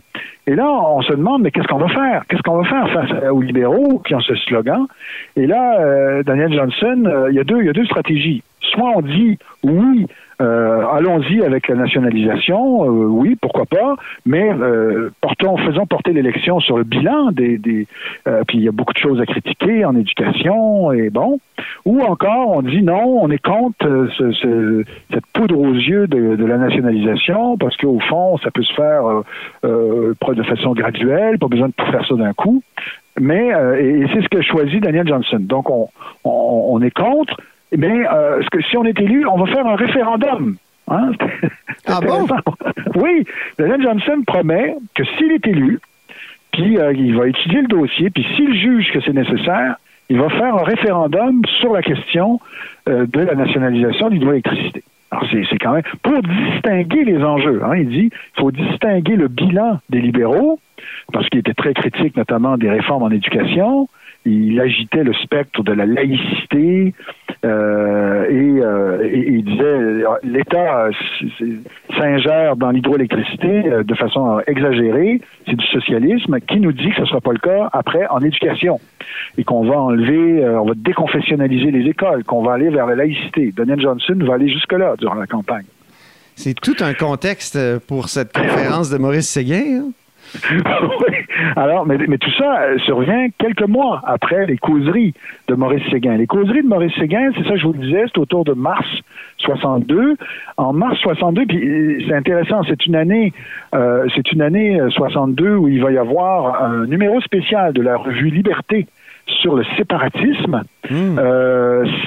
Et 0.48 0.56
là, 0.56 0.68
on 0.68 1.02
se 1.04 1.14
demande, 1.14 1.44
mais 1.44 1.52
qu'est-ce 1.52 1.68
qu'on 1.68 1.78
va 1.78 1.90
faire? 1.90 2.24
Qu'est-ce 2.28 2.42
qu'on 2.42 2.62
va 2.62 2.68
faire 2.68 2.90
face 2.92 3.24
aux 3.32 3.42
libéraux 3.42 4.02
qui 4.06 4.16
ont 4.16 4.22
ce 4.22 4.36
slogan? 4.36 4.88
Et 5.36 5.46
là, 5.46 5.80
euh, 5.80 6.24
Daniel 6.24 6.54
Johnson, 6.54 7.04
euh, 7.06 7.28
il, 7.30 7.36
y 7.36 7.40
a 7.40 7.44
deux, 7.44 7.60
il 7.60 7.68
y 7.68 7.70
a 7.70 7.74
deux 7.74 7.86
stratégies. 7.86 8.42
Soit 8.62 8.94
on 8.96 9.02
dit, 9.02 9.38
oui, 9.64 10.08
euh, 10.42 10.86
allons-y 10.92 11.44
avec 11.44 11.68
la 11.68 11.76
nationalisation, 11.76 12.84
euh, 12.84 13.06
oui, 13.06 13.38
pourquoi 13.40 13.66
pas, 13.66 13.96
mais 14.26 14.52
euh, 14.52 15.12
portons, 15.22 15.58
faisons 15.58 15.86
porter 15.86 16.14
l'élection 16.14 16.60
sur 16.60 16.78
le 16.78 16.84
bilan 16.84 17.32
des, 17.32 17.58
des 17.58 17.88
puis 18.48 18.58
il 18.58 18.64
y 18.64 18.68
a 18.68 18.72
beaucoup 18.72 18.94
de 18.94 18.98
choses 18.98 19.22
à 19.22 19.26
critiquer 19.26 19.86
en 19.86 19.96
éducation 19.96 20.92
et 20.92 21.10
bon, 21.10 21.40
ou 21.86 22.02
encore 22.02 22.50
on 22.50 22.62
dit 22.62 22.82
non, 22.82 23.22
on 23.22 23.30
est 23.30 23.44
contre 23.44 24.10
cette 24.42 25.26
poudre 25.34 25.60
aux 25.60 25.74
yeux 25.74 26.08
de, 26.08 26.46
la 26.46 26.58
nationalisation 26.58 27.58
parce 27.58 27.78
qu'au 27.78 28.00
fond 28.00 28.38
ça 28.40 28.50
peut 28.52 28.64
se 28.64 28.74
faire 28.74 29.04
de 29.64 30.44
façon 30.44 30.74
graduelle, 30.74 31.38
pas 31.38 31.48
besoin 31.48 31.68
de 31.68 31.74
tout 31.74 31.92
faire 31.92 32.06
ça 32.08 32.16
d'un 32.16 32.34
coup. 32.34 32.64
Mais 33.20 33.50
et, 33.80 34.06
c'est 34.14 34.22
ce 34.22 34.30
que 34.30 34.42
choisit 34.42 34.82
Daniel 34.82 35.08
Johnson. 35.08 35.40
Donc 35.40 35.70
on, 35.70 35.90
on 36.24 36.82
est 36.82 36.92
contre, 36.92 37.36
mais 37.78 38.06
euh, 38.12 38.42
que 38.52 38.62
si 38.62 38.78
on 38.78 38.84
est 38.84 39.00
élu, 39.00 39.26
on 39.28 39.44
va 39.44 39.52
faire 39.52 39.66
un 39.66 39.76
référendum. 39.76 40.58
Hein? 40.88 41.12
Ah 41.88 42.00
bon? 42.00 42.28
oui, 42.96 43.26
Daniel 43.58 43.82
Johnson 43.82 44.22
promet 44.28 44.76
que 44.94 45.04
s'il 45.04 45.32
est 45.32 45.48
élu, 45.48 45.80
puis 46.52 46.78
euh, 46.78 46.94
il 46.94 47.16
va 47.16 47.28
étudier 47.28 47.62
le 47.62 47.68
dossier, 47.68 48.12
puis 48.12 48.26
s'il 48.36 48.54
juge 48.54 48.92
que 48.94 49.02
c'est 49.02 49.14
nécessaire, 49.14 49.78
il 50.10 50.20
va 50.20 50.30
faire 50.30 50.56
un 50.56 50.64
référendum 50.64 51.42
sur 51.60 51.74
la 51.74 51.82
question 51.82 52.40
euh, 52.88 53.08
de 53.08 53.22
la 53.22 53.34
nationalisation 53.34 54.10
de 54.10 54.14
l'hydroélectricité. 54.14 54.84
Alors, 55.10 55.26
c'est 55.32 55.58
quand 55.58 55.74
même 55.74 55.84
pour 56.04 56.22
distinguer 56.22 57.04
les 57.04 57.24
enjeux. 57.24 57.62
Hein, 57.66 57.78
il 57.78 57.90
dit 57.90 58.10
il 58.14 58.40
faut 58.40 58.52
distinguer 58.52 59.16
le 59.16 59.28
bilan 59.28 59.80
des 59.90 60.02
libéraux, 60.02 60.60
parce 61.12 61.28
qu'il 61.30 61.40
était 61.40 61.54
très 61.54 61.74
critique 61.74 62.16
notamment 62.16 62.58
des 62.58 62.70
réformes 62.70 63.04
en 63.04 63.10
éducation, 63.10 63.88
il 64.26 64.60
agitait 64.60 65.04
le 65.04 65.14
spectre 65.14 65.64
de 65.64 65.74
la 65.74 65.86
laïcité 65.86 66.94
euh, 67.44 68.28
euh, 68.30 69.04
et, 69.04 69.26
il 69.30 69.44
disait 69.44 70.04
l'État 70.24 70.90
s'ingère 71.98 72.56
dans 72.56 72.70
l'hydroélectricité 72.70 73.64
euh, 73.66 73.84
de 73.84 73.96
façon 73.96 74.42
exagérée, 74.46 75.22
c'est 75.48 75.56
du 75.56 75.66
socialisme. 75.68 76.40
Qui 76.42 76.60
nous 76.60 76.72
dit 76.72 76.90
que 76.90 76.98
ce 76.98 77.02
ne 77.02 77.06
sera 77.08 77.22
pas 77.22 77.32
le 77.32 77.40
cas 77.40 77.70
après 77.74 78.06
en 78.08 78.20
éducation 78.20 78.80
et 79.38 79.44
qu'on 79.44 79.66
va 79.66 79.80
enlever, 79.80 80.46
on 80.48 80.66
va 80.66 80.74
déconfessionnaliser 80.76 81.72
les 81.72 81.90
écoles, 81.90 82.24
qu'on 82.24 82.44
va 82.44 82.54
aller 82.54 82.70
vers 82.70 82.86
la 82.86 82.96
laïcité. 82.96 83.52
Daniel 83.56 83.82
Johnson 83.82 84.16
va 84.20 84.36
aller 84.36 84.50
jusque-là 84.50 84.96
durant 84.98 85.16
la 85.16 85.28
campagne. 85.28 85.66
C'est 86.36 86.60
tout 86.60 86.76
un 86.80 86.94
contexte 86.94 87.58
pour 87.88 88.10
cette 88.10 88.34
conférence 88.34 88.90
de 88.90 88.98
Maurice 88.98 89.30
Séguin. 89.30 89.82
Hein? 89.82 89.92
oui. 90.44 91.16
Alors, 91.56 91.86
mais, 91.86 91.98
mais, 92.08 92.18
tout 92.18 92.32
ça 92.38 92.62
euh, 92.62 92.78
survient 92.80 93.28
quelques 93.38 93.68
mois 93.68 94.02
après 94.06 94.46
les 94.46 94.58
causeries 94.58 95.14
de 95.48 95.56
Maurice 95.56 95.84
Séguin. 95.90 96.18
Les 96.18 96.28
causeries 96.28 96.64
de 96.64 96.68
Maurice 96.68 96.94
Séguin, 96.96 97.32
c'est 97.36 97.44
ça 97.44 97.52
que 97.52 97.58
je 97.58 97.66
vous 97.66 97.74
le 97.74 97.80
disais, 97.80 98.04
c'est 98.08 98.20
autour 98.20 98.44
de 98.44 98.54
mars 98.54 98.88
62. 99.40 100.16
En 100.58 100.74
mars 100.74 100.98
62, 101.00 101.46
puis 101.46 101.68
euh, 101.68 102.04
c'est 102.08 102.14
intéressant, 102.14 102.62
c'est 102.68 102.86
une 102.86 102.96
année, 102.96 103.34
euh, 103.74 104.08
c'est 104.16 104.32
une 104.32 104.42
année 104.42 104.80
62 104.90 105.56
où 105.56 105.68
il 105.68 105.82
va 105.82 105.92
y 105.92 105.98
avoir 105.98 106.64
un 106.64 106.86
numéro 106.86 107.20
spécial 107.22 107.74
de 107.74 107.82
la 107.82 107.98
revue 107.98 108.30
Liberté 108.30 108.88
sur 109.42 109.56
le 109.56 109.64
séparatisme. 109.78 110.62
Hmm. 110.90 111.16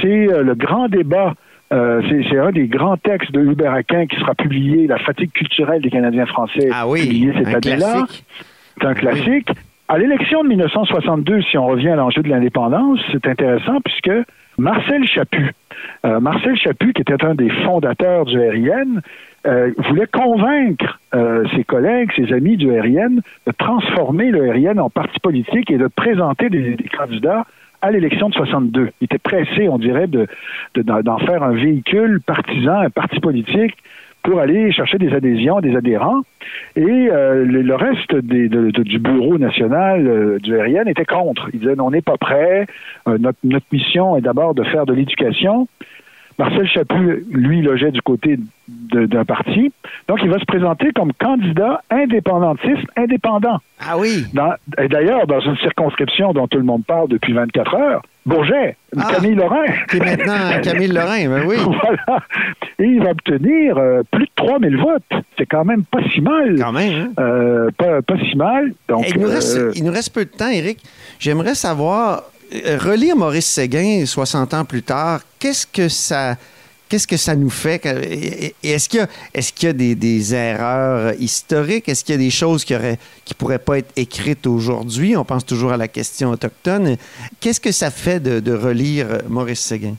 c'est 0.03 0.27
le 0.27 0.55
grand 0.55 0.89
débat 0.89 1.35
euh, 1.73 2.03
c'est 2.31 2.39
un 2.39 2.53
des 2.53 2.69
grands 2.69 2.97
textes 2.97 3.33
de 3.33 3.41
Hubert 3.41 3.73
Aquin 3.73 4.07
qui 4.07 4.17
sera 4.17 4.35
publié, 4.35 4.87
La 4.87 4.99
fatigue 4.99 5.33
culturelle 5.33 5.83
des 5.83 5.91
Canadiens 5.91 6.27
français, 6.27 6.69
ah 6.73 6.87
oui, 6.87 7.01
publié 7.01 7.33
cette 7.37 7.67
année-là. 7.67 8.07
C'est 8.79 8.87
un 8.87 8.95
classique. 8.95 9.51
À 9.89 9.99
l'élection 9.99 10.43
de 10.43 10.49
1962, 10.49 11.43
si 11.43 11.59
on 11.59 11.67
revient 11.67 11.91
à 11.91 11.97
l'enjeu 11.97 12.23
de 12.23 12.29
l'indépendance, 12.29 12.99
c'est 13.13 13.27
intéressant 13.27 13.81
puisque 13.81 14.11
Marcel 14.57 15.07
Chaput, 15.07 15.53
euh, 16.07 16.21
Marcel 16.21 16.57
Chaput, 16.57 16.93
qui 16.93 17.03
était 17.03 17.23
un 17.25 17.35
des 17.35 17.51
fondateurs 17.51 18.25
du 18.25 18.39
RIN, 18.39 19.01
euh, 19.47 19.73
voulait 19.89 20.07
convaincre 20.07 20.99
ses 21.55 21.63
collègues, 21.63 22.11
ses 22.17 22.33
amis 22.33 22.57
du 22.57 22.69
RIN, 22.71 23.21
de 23.47 23.53
transformer 23.57 24.31
le 24.31 24.51
RIN 24.51 24.79
en 24.79 24.91
parti 24.91 25.21
politique 25.21 25.71
et 25.71 25.79
de 25.79 25.87
présenter 25.87 26.49
des 26.49 26.77
candidats 26.97 27.45
à 27.85 27.91
l'élection 27.91 28.31
de 28.31 28.35
62. 28.35 28.91
Il 29.01 29.05
était 29.05 29.19
pressé, 29.19 29.69
on 29.69 29.79
dirait, 29.79 30.07
de, 30.07 30.27
d'en 30.75 31.19
faire 31.19 31.43
un 31.43 31.53
véhicule 31.53 32.21
partisan, 32.25 32.81
un 32.81 32.89
parti 32.89 33.21
politique 33.21 33.77
pour 34.25 34.41
aller 34.41 34.73
chercher 34.73 34.99
des 34.99 35.13
adhésions, 35.13 35.61
des 35.61 35.77
adhérents. 35.77 36.23
Et 36.77 36.83
euh, 36.83 37.45
le, 37.45 37.75
reste 37.75 38.15
du 38.17 38.99
bureau 38.99 39.39
national 39.39 40.07
euh, 40.07 40.39
du 40.39 40.57
RIN 40.57 40.87
était 40.87 41.05
contre. 41.05 41.51
Ils 41.53 41.61
disaient, 41.61 41.79
on 41.79 41.91
n'est 41.91 42.03
pas 42.03 42.17
prêt, 42.17 42.67
euh, 43.07 43.19
notre, 43.19 43.39
mission 43.71 44.17
est 44.17 44.23
d'abord 44.23 44.55
de 44.55 44.65
faire 44.65 44.87
de 44.87 44.95
l'éducation. 44.95 45.69
Marcel 46.39 46.67
Chaput, 46.69 47.25
lui, 47.31 47.63
logeait 47.63 47.91
du 47.91 48.03
côté 48.03 48.39
d'un 48.69 49.25
parti. 49.25 49.73
Donc, 50.09 50.21
il 50.23 50.31
va 50.31 50.39
se 50.39 50.45
présenter 50.45 50.91
comme 50.93 51.13
candidat 51.13 51.83
indépendantiste 51.91 52.87
indépendant. 52.97 53.59
Ah 53.81 53.99
oui. 53.99 54.25
et 54.79 54.89
d'ailleurs, 54.89 55.27
dans 55.27 55.41
une 55.41 55.57
circonscription 55.59 56.33
dont 56.33 56.47
tout 56.49 56.59
le 56.59 56.65
monde 56.65 56.85
parle 56.85 57.09
depuis 57.09 57.33
24 57.33 57.75
heures, 57.75 58.03
Bourget, 58.27 58.77
ah. 58.97 59.13
Camille 59.13 59.35
Lorrain. 59.35 59.67
C'est 59.91 60.03
maintenant 60.03 60.61
Camille 60.63 60.89
Lorrain, 60.89 61.29
ben 61.29 61.45
oui. 61.47 61.57
voilà. 61.63 62.23
Et 62.79 62.85
il 62.85 63.03
va 63.03 63.11
obtenir 63.11 63.77
euh, 63.77 64.03
plus 64.11 64.25
de 64.25 64.31
3000 64.37 64.77
votes. 64.79 65.23
C'est 65.37 65.45
quand 65.45 65.65
même 65.65 65.85
pas 65.85 65.99
si 66.11 66.23
mal. 66.23 66.57
Quand 66.59 66.73
même. 66.73 67.13
Hein? 67.19 67.23
Euh, 67.23 67.71
pas, 67.77 68.01
pas, 68.01 68.17
si 68.19 68.35
mal. 68.37 68.73
Donc, 68.89 69.09
il, 69.11 69.21
nous 69.21 69.29
reste, 69.29 69.59
euh, 69.59 69.73
il 69.75 69.85
nous 69.85 69.93
reste 69.93 70.15
peu 70.15 70.25
de 70.25 70.31
temps, 70.31 70.49
Eric. 70.49 70.79
J'aimerais 71.19 71.55
savoir, 71.55 72.23
relire 72.53 73.17
Maurice 73.17 73.47
Séguin 73.47 74.05
60 74.07 74.55
ans 74.55 74.65
plus 74.65 74.83
tard, 74.83 75.21
qu'est-ce 75.39 75.67
que 75.67 75.89
ça 75.89 76.37
qu'est-ce 76.89 77.07
que 77.07 77.17
ça 77.17 77.35
nous 77.35 77.51
fait? 77.51 77.85
Est-ce 78.63 78.89
qu'il 78.89 79.01
y 79.01 79.03
a, 79.03 79.09
est-ce 79.33 79.53
qu'il 79.53 79.67
y 79.67 79.71
a 79.71 79.73
des, 79.73 80.35
erreurs 80.35 81.15
historiques? 81.19 81.89
Est-ce 81.89 82.05
qu'il 82.05 82.15
y 82.15 82.19
a 82.19 82.21
des 82.21 82.31
choses 82.31 82.65
qui 82.65 82.75
ne 82.75 82.95
qui 83.25 83.35
pourraient 83.35 83.59
pas 83.59 83.79
être 83.79 83.93
écrites 83.97 84.47
aujourd'hui? 84.47 85.17
On 85.17 85.25
pense 85.25 85.45
toujours 85.45 85.73
à 85.73 85.77
la 85.77 85.89
question 85.89 86.31
autochtone. 86.31 86.97
Qu'est-ce 87.41 87.61
que 87.61 87.73
ça 87.73 87.91
fait 87.91 88.21
de, 88.21 88.41
de 88.41 88.53
relire 88.53 89.07
Maurice 89.29 89.61
Séguin? 89.61 89.97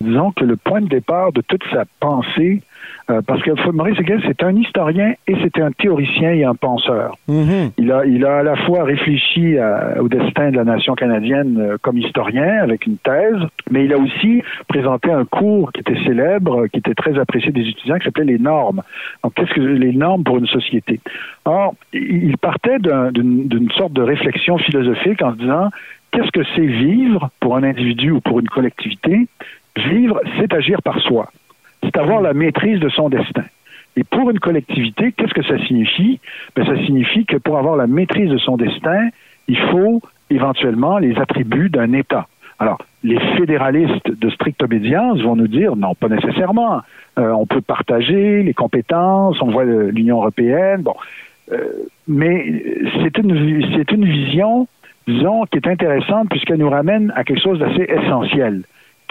Disons 0.00 0.32
que 0.32 0.44
le 0.44 0.56
point 0.56 0.80
de 0.80 0.88
départ 0.88 1.32
de 1.32 1.42
toute 1.42 1.62
sa 1.70 1.84
pensée, 2.00 2.60
euh, 2.60 2.71
parce 3.26 3.42
que 3.42 3.70
Maurice 3.70 3.98
Hegel, 3.98 4.22
c'est 4.26 4.42
un 4.42 4.54
historien 4.56 5.14
et 5.26 5.36
c'est 5.42 5.60
un 5.60 5.70
théoricien 5.72 6.32
et 6.32 6.44
un 6.44 6.54
penseur. 6.54 7.16
Mm-hmm. 7.28 7.72
il, 7.78 7.92
a, 7.92 8.06
il 8.06 8.24
a 8.24 8.38
à 8.38 8.42
la 8.42 8.56
fois 8.56 8.84
réfléchi 8.84 9.56
au 10.00 10.08
destin 10.08 10.50
de 10.50 10.56
la 10.56 10.64
nation 10.64 10.94
canadienne 10.94 11.58
euh, 11.58 11.76
comme 11.80 11.98
historien 11.98 12.58
avec 12.62 12.86
une 12.86 12.98
thèse, 12.98 13.38
mais 13.70 13.84
il 13.84 13.92
a 13.92 13.98
aussi 13.98 14.42
présenté 14.68 15.10
un 15.10 15.24
cours 15.24 15.72
qui 15.72 15.80
était 15.80 16.02
célèbre, 16.04 16.66
qui 16.68 16.78
était 16.78 16.94
très 16.94 17.18
apprécié 17.18 17.52
des 17.52 17.68
étudiants, 17.68 17.98
qui 17.98 18.04
s'appelait 18.04 18.24
les 18.24 18.38
normes. 18.38 18.82
Donc, 19.22 19.34
qu'est-ce 19.34 19.52
que 19.52 19.60
les 19.60 19.92
normes 19.92 20.24
pour 20.24 20.38
une 20.38 20.46
société? 20.46 21.00
Or, 21.44 21.74
il 21.92 22.36
partait 22.38 22.78
d'une 22.78 23.70
sorte 23.76 23.92
de 23.92 24.02
réflexion 24.02 24.58
philosophique 24.58 25.22
en 25.22 25.32
se 25.32 25.38
disant 25.38 25.70
qu'est-ce 26.10 26.30
que 26.30 26.44
c'est 26.54 26.66
vivre 26.66 27.30
pour 27.40 27.56
un 27.56 27.62
individu 27.62 28.10
ou 28.12 28.20
pour 28.20 28.40
une 28.40 28.48
collectivité? 28.48 29.26
Vivre, 29.76 30.20
c'est 30.38 30.52
agir 30.52 30.82
par 30.82 31.00
soi 31.00 31.28
c'est 31.82 31.96
avoir 31.96 32.20
la 32.20 32.32
maîtrise 32.32 32.80
de 32.80 32.88
son 32.88 33.08
destin. 33.08 33.44
Et 33.96 34.04
pour 34.04 34.30
une 34.30 34.40
collectivité, 34.40 35.12
qu'est-ce 35.12 35.34
que 35.34 35.42
ça 35.42 35.58
signifie? 35.66 36.20
Ben, 36.56 36.64
ça 36.64 36.76
signifie 36.86 37.26
que 37.26 37.36
pour 37.36 37.58
avoir 37.58 37.76
la 37.76 37.86
maîtrise 37.86 38.30
de 38.30 38.38
son 38.38 38.56
destin, 38.56 39.08
il 39.48 39.58
faut 39.58 40.00
éventuellement 40.30 40.98
les 40.98 41.18
attributs 41.18 41.68
d'un 41.68 41.92
État. 41.92 42.26
Alors, 42.58 42.78
les 43.02 43.18
fédéralistes 43.36 44.08
de 44.08 44.30
stricte 44.30 44.62
obédience 44.62 45.20
vont 45.20 45.36
nous 45.36 45.48
dire 45.48 45.76
non, 45.76 45.94
pas 45.94 46.08
nécessairement. 46.08 46.80
Euh, 47.18 47.30
on 47.32 47.44
peut 47.44 47.60
partager 47.60 48.42
les 48.42 48.54
compétences, 48.54 49.36
on 49.42 49.50
voit 49.50 49.64
l'Union 49.64 50.18
européenne, 50.18 50.82
bon. 50.82 50.94
Euh, 51.50 51.58
mais 52.06 52.62
c'est 53.02 53.18
une, 53.18 53.66
c'est 53.76 53.90
une 53.90 54.04
vision, 54.04 54.68
disons, 55.06 55.44
qui 55.46 55.58
est 55.58 55.66
intéressante 55.66 56.28
puisqu'elle 56.30 56.58
nous 56.58 56.70
ramène 56.70 57.12
à 57.16 57.24
quelque 57.24 57.42
chose 57.42 57.58
d'assez 57.58 57.82
essentiel 57.82 58.62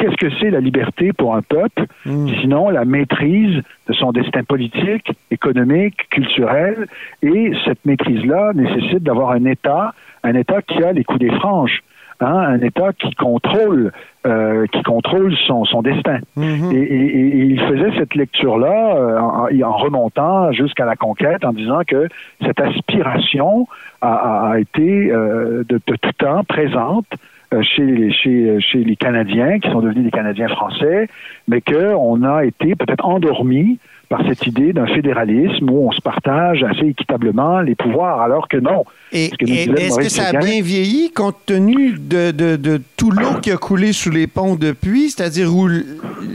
qu'est-ce 0.01 0.15
que 0.15 0.33
c'est 0.39 0.49
la 0.49 0.59
liberté 0.59 1.13
pour 1.13 1.35
un 1.35 1.41
peuple, 1.41 1.85
hmm. 2.05 2.27
sinon 2.41 2.69
la 2.69 2.85
maîtrise 2.85 3.61
de 3.87 3.93
son 3.93 4.11
destin 4.11 4.43
politique, 4.43 5.11
économique, 5.29 6.09
culturel, 6.09 6.87
et 7.21 7.51
cette 7.65 7.85
maîtrise-là 7.85 8.53
nécessite 8.53 9.03
d'avoir 9.03 9.31
un 9.31 9.45
État, 9.45 9.93
un 10.23 10.33
État 10.33 10.61
qui 10.61 10.83
a 10.83 10.91
les 10.91 11.03
coups 11.03 11.19
des 11.19 11.31
franges. 11.31 11.83
Hein, 12.19 12.37
un 12.37 12.59
État 12.59 12.93
qui 12.93 13.15
contrôle, 13.15 13.91
euh, 14.27 14.67
qui 14.67 14.83
contrôle 14.83 15.35
son, 15.47 15.81
destin. 15.81 16.19
Hmm. 16.35 16.71
Et, 16.71 17.47
il 17.51 17.59
faisait 17.61 17.97
cette 17.97 18.13
lecture-là 18.13 18.95
euh, 18.95 19.19
en, 19.63 19.71
remontant 19.71 20.51
jusqu'à 20.51 20.85
la 20.85 20.95
conquête, 20.95 21.43
en 21.43 21.51
disant 21.51 21.81
que 21.87 22.07
cette 22.45 22.61
aspiration 22.61 23.67
a, 24.01 24.53
été 24.59 25.11
euh, 25.11 25.63
de, 25.67 25.81
de, 25.87 25.95
tout 25.95 26.11
temps 26.19 26.43
présente 26.43 27.07
euh, 27.53 27.61
chez, 27.63 28.11
chez, 28.11 28.59
chez 28.61 28.83
les 28.83 28.95
Canadiens, 28.95 29.59
qui 29.59 29.69
sont 29.69 29.81
devenus 29.81 30.05
des 30.05 30.11
Canadiens 30.11 30.47
français, 30.47 31.09
mais 31.47 31.61
qu'on 31.61 32.23
a 32.23 32.45
été 32.45 32.75
peut-être 32.75 33.05
endormis 33.05 33.77
par 34.07 34.27
cette 34.27 34.45
idée 34.45 34.73
d'un 34.73 34.87
fédéralisme 34.87 35.69
où 35.69 35.87
on 35.87 35.91
se 35.91 36.01
partage 36.01 36.63
assez 36.63 36.87
équitablement 36.87 37.61
les 37.61 37.75
pouvoirs, 37.75 38.21
alors 38.21 38.47
que 38.47 38.57
non. 38.57 38.83
Et, 39.11 39.31
est-ce 39.39 39.97
que 39.97 40.09
ça 40.09 40.29
a 40.29 40.39
bien 40.39 40.61
vieilli 40.61 41.11
compte 41.11 41.37
tenu 41.45 41.93
de, 41.97 42.31
de, 42.31 42.57
de 42.57 42.81
tout 42.97 43.11
l'eau 43.11 43.39
qui 43.41 43.51
a 43.51 43.57
coulé 43.57 43.93
sous 43.93 44.11
les 44.11 44.27
ponts 44.27 44.55
depuis, 44.55 45.09
c'est-à-dire 45.09 45.53
où 45.55 45.69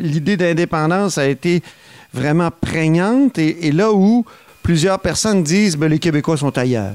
l'idée 0.03 0.37
d'indépendance 0.37 1.19
a 1.19 1.27
été 1.27 1.61
vraiment 2.15 2.51
prégnante 2.51 3.39
et, 3.39 3.69
et 3.69 3.73
là 3.73 3.93
où 3.93 4.25
plusieurs 4.63 4.99
personnes 4.99 5.43
disent 5.43 5.77
ben, 5.77 5.89
les 5.89 5.99
Québécois 5.99 6.37
sont 6.39 6.57
ailleurs? 6.57 6.95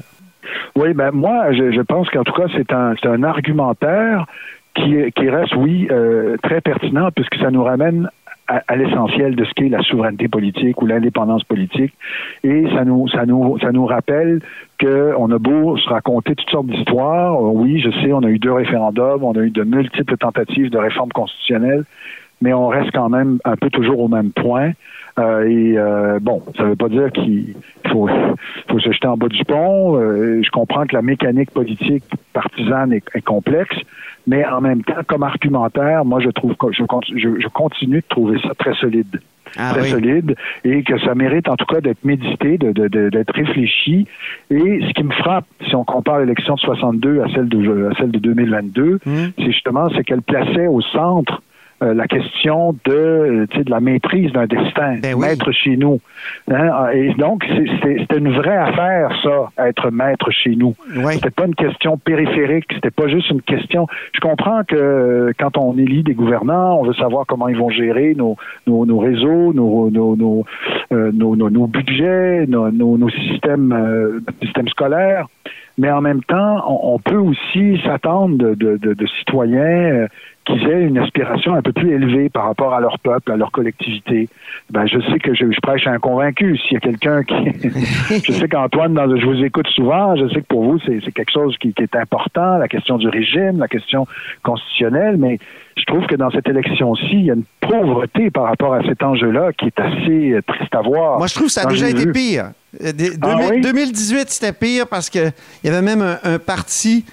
Oui, 0.75 0.93
ben 0.93 1.11
moi, 1.11 1.51
je, 1.51 1.71
je 1.71 1.81
pense 1.81 2.09
qu'en 2.09 2.23
tout 2.23 2.33
cas, 2.33 2.47
c'est 2.55 2.71
un, 2.71 2.93
un 3.03 3.23
argumentaire 3.23 4.25
qui, 4.75 4.95
qui 5.15 5.29
reste, 5.29 5.55
oui, 5.55 5.87
euh, 5.91 6.37
très 6.43 6.61
pertinent 6.61 7.09
puisque 7.13 7.35
ça 7.35 7.51
nous 7.51 7.63
ramène 7.63 8.09
à, 8.67 8.75
l'essentiel 8.75 9.35
de 9.35 9.45
ce 9.45 9.53
qu'est 9.53 9.69
la 9.69 9.81
souveraineté 9.81 10.27
politique 10.27 10.81
ou 10.81 10.85
l'indépendance 10.85 11.43
politique. 11.43 11.93
Et 12.43 12.65
ça 12.73 12.83
nous, 12.83 13.07
ça 13.07 13.25
nous, 13.25 13.57
ça 13.59 13.71
nous 13.71 13.85
rappelle 13.85 14.41
qu'on 14.79 15.31
a 15.31 15.37
beau 15.37 15.77
se 15.77 15.87
raconter 15.87 16.35
toutes 16.35 16.49
sortes 16.49 16.67
d'histoires. 16.67 17.41
Oui, 17.41 17.79
je 17.79 17.89
sais, 18.01 18.11
on 18.11 18.23
a 18.23 18.29
eu 18.29 18.39
deux 18.39 18.51
référendums, 18.51 19.23
on 19.23 19.33
a 19.33 19.39
eu 19.39 19.51
de 19.51 19.63
multiples 19.63 20.17
tentatives 20.17 20.69
de 20.69 20.77
réforme 20.77 21.11
constitutionnelle, 21.11 21.85
mais 22.41 22.53
on 22.53 22.67
reste 22.67 22.91
quand 22.91 23.09
même 23.09 23.39
un 23.45 23.55
peu 23.55 23.69
toujours 23.69 23.99
au 23.99 24.07
même 24.07 24.31
point. 24.31 24.71
Euh, 25.21 25.47
et 25.47 25.77
euh, 25.77 26.19
bon, 26.19 26.41
ça 26.57 26.63
ne 26.63 26.69
veut 26.69 26.75
pas 26.75 26.89
dire 26.89 27.11
qu'il 27.11 27.53
faut, 27.89 28.09
faut 28.69 28.79
se 28.79 28.91
jeter 28.91 29.07
en 29.07 29.17
bas 29.17 29.27
du 29.27 29.43
pont. 29.45 29.97
Euh, 29.97 30.41
je 30.43 30.49
comprends 30.49 30.85
que 30.85 30.95
la 30.95 31.01
mécanique 31.01 31.51
politique 31.51 32.03
partisane 32.33 32.93
est, 32.93 33.21
complexe, 33.21 33.75
mais 34.27 34.45
en 34.45 34.61
même 34.61 34.83
temps, 34.83 35.01
comme 35.07 35.23
argumentaire, 35.23 36.05
moi, 36.05 36.19
je 36.19 36.29
trouve 36.29 36.55
je, 36.71 36.83
je, 37.15 37.47
continue 37.47 37.97
de 37.97 38.07
trouver 38.07 38.39
ça 38.41 38.53
très 38.57 38.73
solide. 38.75 39.21
Ah 39.57 39.71
très 39.73 39.83
solide 39.83 40.35
et 40.63 40.81
que 40.83 40.97
ça 40.99 41.13
mérite 41.13 41.49
en 41.49 41.57
tout 41.57 41.65
cas 41.65 41.81
d'être 41.81 42.05
médité, 42.05 42.57
d'être 42.57 42.73
de, 42.73 43.09
de, 43.09 43.25
réfléchi. 43.33 44.07
Et 44.49 44.79
ce 44.87 44.93
qui 44.93 45.03
me 45.03 45.11
frappe, 45.11 45.45
si 45.67 45.75
on 45.75 45.83
compare 45.83 46.19
l'élection 46.19 46.55
de 46.55 46.59
62 46.61 47.21
à 47.21 47.27
celle 47.33 47.49
de, 47.49 47.89
à 47.91 47.95
celle 47.95 48.11
de 48.11 48.19
2022, 48.19 48.99
mmh. 49.05 49.17
c'est 49.37 49.45
justement 49.51 49.89
c'est 49.93 50.05
qu'elle 50.05 50.21
plaçait 50.21 50.67
au 50.67 50.79
centre 50.79 51.41
euh, 51.83 51.95
la 51.95 52.05
question 52.05 52.75
de, 52.85 52.91
euh, 52.91 53.47
de 53.47 53.69
la 53.69 53.79
maîtrise 53.79 54.31
d'un 54.33 54.45
destin, 54.45 54.97
ben 55.01 55.17
maître 55.17 55.51
chez 55.51 55.77
nous. 55.77 55.99
Hein? 56.51 56.89
Et 56.93 57.11
donc, 57.15 57.43
c'était 57.83 58.17
une 58.17 58.31
vraie 58.33 58.55
affaire, 58.55 59.09
ça, 59.23 59.67
être 59.67 59.89
maître 59.89 60.29
chez 60.29 60.55
nous. 60.55 60.75
Oui. 60.95 61.15
C'était 61.15 61.31
pas 61.31 61.47
une 61.47 61.55
question 61.55 61.97
périphérique, 61.97 62.65
c'était 62.71 62.91
pas 62.91 63.07
juste 63.07 63.31
une 63.31 63.41
question. 63.41 63.87
Je 64.13 64.19
comprends 64.19 64.63
que 64.63 64.75
euh, 64.75 65.31
quand 65.39 65.57
on 65.57 65.75
élit 65.75 66.03
des 66.03 66.13
gouvernants, 66.13 66.79
on 66.79 66.83
veut 66.83 66.93
savoir 66.93 67.25
comment 67.25 67.47
ils 67.47 67.57
vont 67.57 67.71
gérer 67.71 68.13
nos, 68.15 68.37
nos, 68.67 68.85
nos 68.85 68.99
réseaux, 68.99 69.51
nos, 69.51 69.89
nos, 69.89 70.15
nos, 70.15 70.45
nos, 70.91 71.49
nos, 71.49 71.67
budgets, 71.67 72.45
nos, 72.47 72.69
nos, 72.69 73.09
systèmes, 73.09 74.21
systèmes 74.39 74.67
scolaires 74.67 75.25
mais 75.77 75.89
en 75.89 76.01
même 76.01 76.23
temps, 76.23 76.63
on, 76.67 76.99
peut 76.99 77.17
aussi 77.17 77.81
s'attendre 77.83 78.37
de, 78.37 78.53
de, 78.55 78.77
de, 78.77 78.93
de, 78.93 79.07
citoyens 79.19 80.07
qu'ils 80.45 80.67
aient 80.67 80.81
une 80.81 80.97
aspiration 80.97 81.53
un 81.53 81.61
peu 81.61 81.71
plus 81.71 81.93
élevée 81.93 82.29
par 82.29 82.45
rapport 82.45 82.73
à 82.73 82.79
leur 82.79 82.97
peuple, 82.99 83.31
à 83.31 83.37
leur 83.37 83.51
collectivité. 83.51 84.27
Ben, 84.71 84.87
je 84.87 84.99
sais 85.11 85.19
que 85.19 85.35
je, 85.35 85.45
prêche 85.61 85.85
à 85.85 85.91
un 85.91 85.99
convaincu. 85.99 86.57
S'il 86.57 86.73
y 86.73 86.77
a 86.77 86.79
quelqu'un 86.79 87.23
qui... 87.23 87.35
je 88.25 88.31
sais 88.31 88.47
qu'Antoine, 88.47 88.93
dans, 88.93 89.15
je 89.15 89.25
vous 89.25 89.43
écoute 89.43 89.67
souvent, 89.67 90.15
je 90.15 90.27
sais 90.29 90.41
que 90.41 90.47
pour 90.47 90.63
vous, 90.63 90.79
c'est 90.85 90.99
quelque 91.11 91.31
chose 91.31 91.55
qui, 91.59 91.73
est 91.77 91.95
important, 91.95 92.57
la 92.57 92.67
question 92.67 92.97
du 92.97 93.07
régime, 93.07 93.59
la 93.59 93.67
question 93.67 94.07
constitutionnelle, 94.43 95.17
mais 95.17 95.37
je 95.77 95.83
trouve 95.85 96.05
que 96.07 96.15
dans 96.15 96.31
cette 96.31 96.49
élection-ci, 96.49 97.09
il 97.11 97.25
y 97.25 97.31
a 97.31 97.35
une 97.35 97.45
pauvreté 97.59 98.31
par 98.31 98.45
rapport 98.45 98.73
à 98.73 98.81
cet 98.83 99.03
enjeu-là 99.03 99.53
qui 99.53 99.67
est 99.67 99.79
assez 99.79 100.31
euh, 100.31 100.41
triste 100.41 100.73
à 100.73 100.81
voir. 100.81 101.19
Moi, 101.19 101.27
je 101.27 101.35
trouve 101.35 101.47
que 101.47 101.53
ça 101.53 101.61
a 101.61 101.69
déjà 101.69 101.89
été 101.89 102.11
pire. 102.11 102.51
2018, 102.81 104.15
euh, 104.15 104.19
ah 104.21 104.23
c'était 104.27 104.53
pire 104.53 104.87
parce 104.87 105.09
qu'il 105.09 105.31
y 105.63 105.69
avait 105.69 105.81
même 105.81 106.01
un 106.23 106.39
parti 106.39 107.05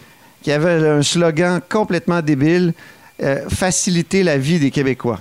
qui 0.42 0.52
avait 0.52 0.88
un 0.88 1.02
slogan 1.02 1.60
complètement 1.68 2.22
débile 2.22 2.72
euh, 3.20 3.48
faciliter 3.48 4.22
la 4.22 4.38
vie 4.38 4.60
des 4.60 4.70
Québécois. 4.70 5.18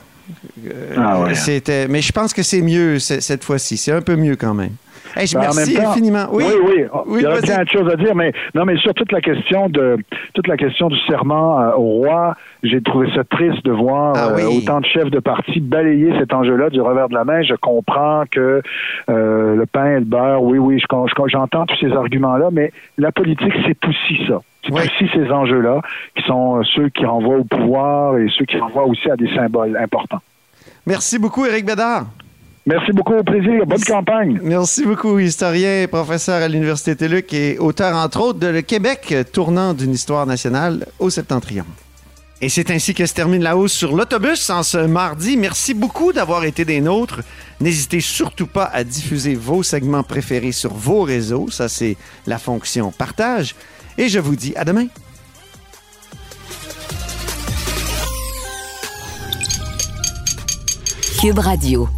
Euh, 0.67 0.95
ah 0.97 1.33
c'était, 1.33 1.88
mais 1.88 2.01
je 2.01 2.12
pense 2.12 2.31
que 2.31 2.43
c'est 2.43 2.62
mieux 2.62 2.99
cette 2.99 3.43
fois-ci. 3.43 3.75
C'est 3.77 3.91
un 3.91 4.01
peu 4.01 4.15
mieux 4.15 4.36
quand 4.36 4.53
même. 4.53 4.73
je 5.15 5.33
ben, 5.33 5.41
merci 5.41 5.77
infiniment. 5.79 6.27
Oui, 6.31 6.43
oui, 6.63 6.83
oui. 7.07 7.21
Il 7.21 7.23
y 7.23 7.25
a 7.25 7.38
plein 7.38 7.63
de 7.63 7.69
choses 7.69 7.91
à 7.91 7.95
dire, 7.95 8.13
mais 8.13 8.33
non, 8.53 8.65
mais 8.65 8.77
sur 8.77 8.93
toute 8.93 9.12
la 9.12 9.21
question 9.21 9.69
de 9.69 9.97
toute 10.36 10.47
la 10.47 10.57
question 10.57 10.89
du 10.89 10.97
serment 11.07 11.60
euh, 11.60 11.71
au 11.71 12.03
roi, 12.03 12.36
j'ai 12.62 12.81
trouvé 12.81 13.07
ça 13.15 13.23
triste 13.23 13.65
de 13.65 13.71
voir 13.71 14.13
ah 14.15 14.36
autant 14.47 14.79
de 14.81 14.86
chefs 14.86 15.10
de 15.10 15.19
parti 15.19 15.60
balayer 15.60 16.13
cet 16.19 16.33
enjeu-là 16.33 16.69
du 16.69 16.81
revers 16.81 17.10
de 17.10 17.15
la 17.15 17.23
main. 17.23 17.41
Je 17.41 17.55
comprends 17.55 18.25
que 18.29 18.62
le 19.07 19.65
pain 19.65 19.95
et 19.95 19.99
le 19.99 20.05
beurre, 20.05 20.43
oui, 20.43 20.60
oui, 20.60 20.79
j'entends 21.27 21.65
tous 21.65 21.77
ces 21.79 21.93
arguments-là, 21.93 22.49
mais 22.51 22.71
la 22.99 23.12
politique, 23.12 23.53
c'est 23.65 23.88
aussi 23.88 24.19
ça. 24.27 24.41
C'est 24.67 24.73
aussi 24.73 25.10
ces 25.13 25.32
enjeux-là 25.32 25.82
qui 26.15 26.23
sont 26.23 26.58
euh, 26.58 26.63
ceux 26.75 26.89
qui 26.89 27.06
renvoient 27.06 27.38
au 27.38 27.43
pouvoir 27.43 28.17
et 28.17 28.27
ceux 28.38 28.45
qui 28.45 28.58
renvoient 28.58 28.86
aussi 28.86 29.10
à 29.10 29.15
des 29.15 29.34
symboles 29.34 29.77
importants. 29.77 30.19
Merci 30.86 31.19
beaucoup, 31.19 31.45
Éric 31.45 31.65
Bédard. 31.65 32.08
Merci 32.65 32.91
beaucoup, 32.91 33.13
au 33.13 33.23
plaisir. 33.23 33.65
Bonne 33.65 33.84
campagne. 33.84 34.39
Merci 34.43 34.86
beaucoup, 34.86 35.19
historien 35.19 35.84
et 35.84 35.88
professeur 35.88 36.43
à 36.43 36.49
l'Université 36.49 36.97
TELUC 36.97 37.34
et 37.34 37.58
auteur, 37.60 37.95
entre 37.95 38.19
autres, 38.19 38.39
de 38.39 38.47
Le 38.47 38.62
Québec, 38.62 39.15
tournant 39.32 39.73
d'une 39.73 39.93
histoire 39.93 40.25
nationale 40.25 40.86
au 40.99 41.10
septentrion. 41.10 41.63
Et 42.41 42.49
c'est 42.49 42.69
ainsi 42.69 42.93
que 42.93 43.06
se 43.06 43.13
termine 43.13 43.41
la 43.41 43.58
hausse 43.58 43.71
sur 43.71 43.95
l'autobus 43.95 44.49
en 44.49 44.63
ce 44.63 44.77
mardi. 44.77 45.38
Merci 45.38 45.73
beaucoup 45.73 46.12
d'avoir 46.12 46.43
été 46.43 46.65
des 46.65 46.82
nôtres. 46.82 47.21
N'hésitez 47.62 48.01
surtout 48.01 48.45
pas 48.45 48.65
à 48.65 48.84
diffuser 48.84 49.34
vos 49.34 49.63
segments 49.63 50.03
préférés 50.03 50.51
sur 50.51 50.73
vos 50.73 51.01
réseaux. 51.01 51.49
Ça, 51.49 51.69
c'est 51.69 51.95
la 52.27 52.38
fonction 52.38 52.91
partage. 52.91 53.56
Et 53.97 54.10
je 54.10 54.19
vous 54.19 54.36
dis 54.36 54.55
à 54.55 54.63
demain. 54.63 54.88
Cube 61.19 61.39
Radio. 61.39 61.89